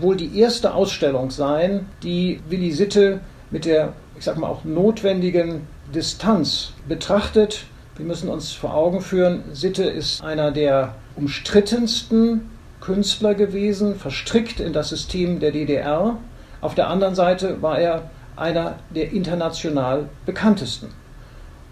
wohl 0.00 0.16
die 0.16 0.38
erste 0.38 0.74
Ausstellung 0.74 1.30
sein, 1.30 1.86
die 2.02 2.40
Willi 2.48 2.72
Sitte 2.72 3.20
mit 3.50 3.64
der, 3.64 3.92
ich 4.16 4.24
sag 4.24 4.38
mal, 4.38 4.48
auch 4.48 4.64
notwendigen 4.64 5.66
Distanz 5.94 6.72
betrachtet. 6.88 7.64
Wir 7.96 8.06
müssen 8.06 8.28
uns 8.28 8.52
vor 8.52 8.74
Augen 8.74 9.00
führen, 9.00 9.42
Sitte 9.52 9.84
ist 9.84 10.22
einer 10.22 10.50
der 10.50 10.94
umstrittensten 11.16 12.50
Künstler 12.80 13.34
gewesen, 13.34 13.96
verstrickt 13.96 14.60
in 14.60 14.72
das 14.72 14.88
System 14.88 15.40
der 15.40 15.52
DDR. 15.52 16.16
Auf 16.60 16.74
der 16.74 16.88
anderen 16.88 17.14
Seite 17.14 17.60
war 17.62 17.78
er 17.78 18.10
einer 18.36 18.76
der 18.90 19.12
international 19.12 20.08
bekanntesten. 20.24 20.88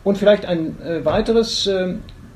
Und 0.05 0.19
vielleicht 0.19 0.47
ein 0.47 0.81
äh, 0.83 1.05
weiteres 1.05 1.67
äh, 1.67 1.95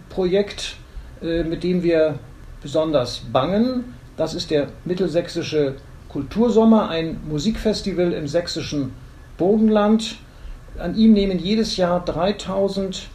Projekt, 0.09 0.77
äh, 1.23 1.45
mit 1.45 1.63
dem 1.63 1.83
wir 1.83 2.19
besonders 2.63 3.21
bangen, 3.33 3.95
das 4.17 4.35
ist 4.35 4.51
der 4.51 4.69
Mittelsächsische 4.85 5.77
Kultursommer, 6.09 6.89
ein 6.89 7.21
Musikfestival 7.29 8.13
im 8.13 8.29
sächsischen 8.29 8.93
Burgenland. 9.37 10.17
An 10.79 10.95
ihm 10.97 11.13
nehmen 11.13 11.39
jedes 11.39 11.77
Jahr 11.77 12.05
3000 12.05 13.09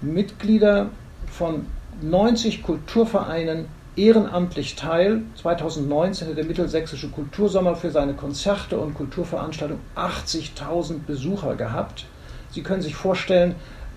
Mitglieder 0.00 0.90
von 1.30 1.66
90 2.02 2.62
Kulturvereinen 2.62 3.66
ehrenamtlich 3.96 4.76
teil. 4.76 5.22
2019 5.40 6.28
hat 6.28 6.36
der 6.36 6.44
Mittelsächsische 6.44 7.08
Kultursommer 7.08 7.76
für 7.76 7.90
seine 7.90 8.14
Konzerte 8.14 8.78
und 8.78 8.94
Kulturveranstaltungen 8.94 9.82
80.000 9.96 11.00
Besucher 11.06 11.54
gehabt. 11.54 12.06
Sie 12.50 12.62
können 12.62 12.82
sich 12.82 12.94
vorstellen, 12.94 13.54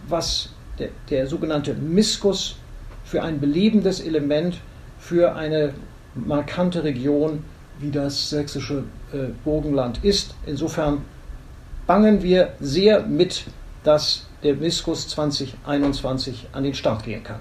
was 0.07 0.49
der, 0.79 0.89
der 1.09 1.27
sogenannte 1.27 1.73
Miskus 1.73 2.57
für 3.03 3.23
ein 3.23 3.39
belebendes 3.39 3.99
Element 3.99 4.59
für 4.99 5.35
eine 5.35 5.73
markante 6.25 6.83
Region 6.83 7.43
wie 7.79 7.91
das 7.91 8.29
sächsische 8.29 8.83
äh, 9.13 9.27
Burgenland 9.43 10.03
ist. 10.03 10.35
Insofern 10.45 11.01
bangen 11.85 12.23
wir 12.23 12.53
sehr 12.59 13.01
mit, 13.03 13.45
dass 13.83 14.27
der 14.43 14.55
Miskus 14.55 15.07
2021 15.09 16.47
an 16.53 16.63
den 16.63 16.73
Start 16.73 17.03
gehen 17.03 17.23
kann. 17.23 17.39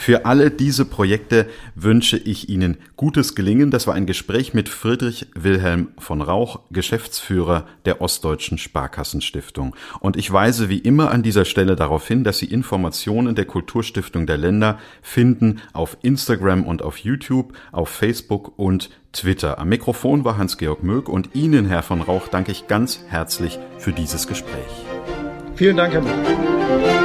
Für 0.00 0.24
alle 0.24 0.50
diese 0.50 0.86
Projekte 0.86 1.46
wünsche 1.74 2.16
ich 2.16 2.48
Ihnen 2.48 2.78
gutes 2.96 3.34
Gelingen. 3.34 3.70
Das 3.70 3.86
war 3.86 3.92
ein 3.92 4.06
Gespräch 4.06 4.54
mit 4.54 4.70
Friedrich 4.70 5.26
Wilhelm 5.34 5.88
von 5.98 6.22
Rauch, 6.22 6.60
Geschäftsführer 6.70 7.66
der 7.84 8.00
Ostdeutschen 8.00 8.56
Sparkassenstiftung. 8.56 9.76
Und 10.00 10.16
ich 10.16 10.32
weise 10.32 10.70
wie 10.70 10.78
immer 10.78 11.10
an 11.10 11.22
dieser 11.22 11.44
Stelle 11.44 11.76
darauf 11.76 12.08
hin, 12.08 12.24
dass 12.24 12.38
Sie 12.38 12.46
Informationen 12.46 13.34
der 13.34 13.44
Kulturstiftung 13.44 14.26
der 14.26 14.38
Länder 14.38 14.78
finden 15.02 15.60
auf 15.74 15.98
Instagram 16.00 16.64
und 16.64 16.80
auf 16.80 16.96
YouTube, 16.96 17.52
auf 17.70 17.90
Facebook 17.90 18.58
und 18.58 18.88
Twitter. 19.12 19.58
Am 19.58 19.68
Mikrofon 19.68 20.24
war 20.24 20.38
Hans-Georg 20.38 20.82
Möck 20.82 21.10
und 21.10 21.34
Ihnen, 21.34 21.66
Herr 21.66 21.82
von 21.82 22.00
Rauch, 22.00 22.28
danke 22.28 22.52
ich 22.52 22.68
ganz 22.68 23.00
herzlich 23.08 23.58
für 23.76 23.92
dieses 23.92 24.26
Gespräch. 24.26 24.64
Vielen 25.56 25.76
Dank, 25.76 25.92
Herr 25.92 26.00
Möck. 26.00 26.99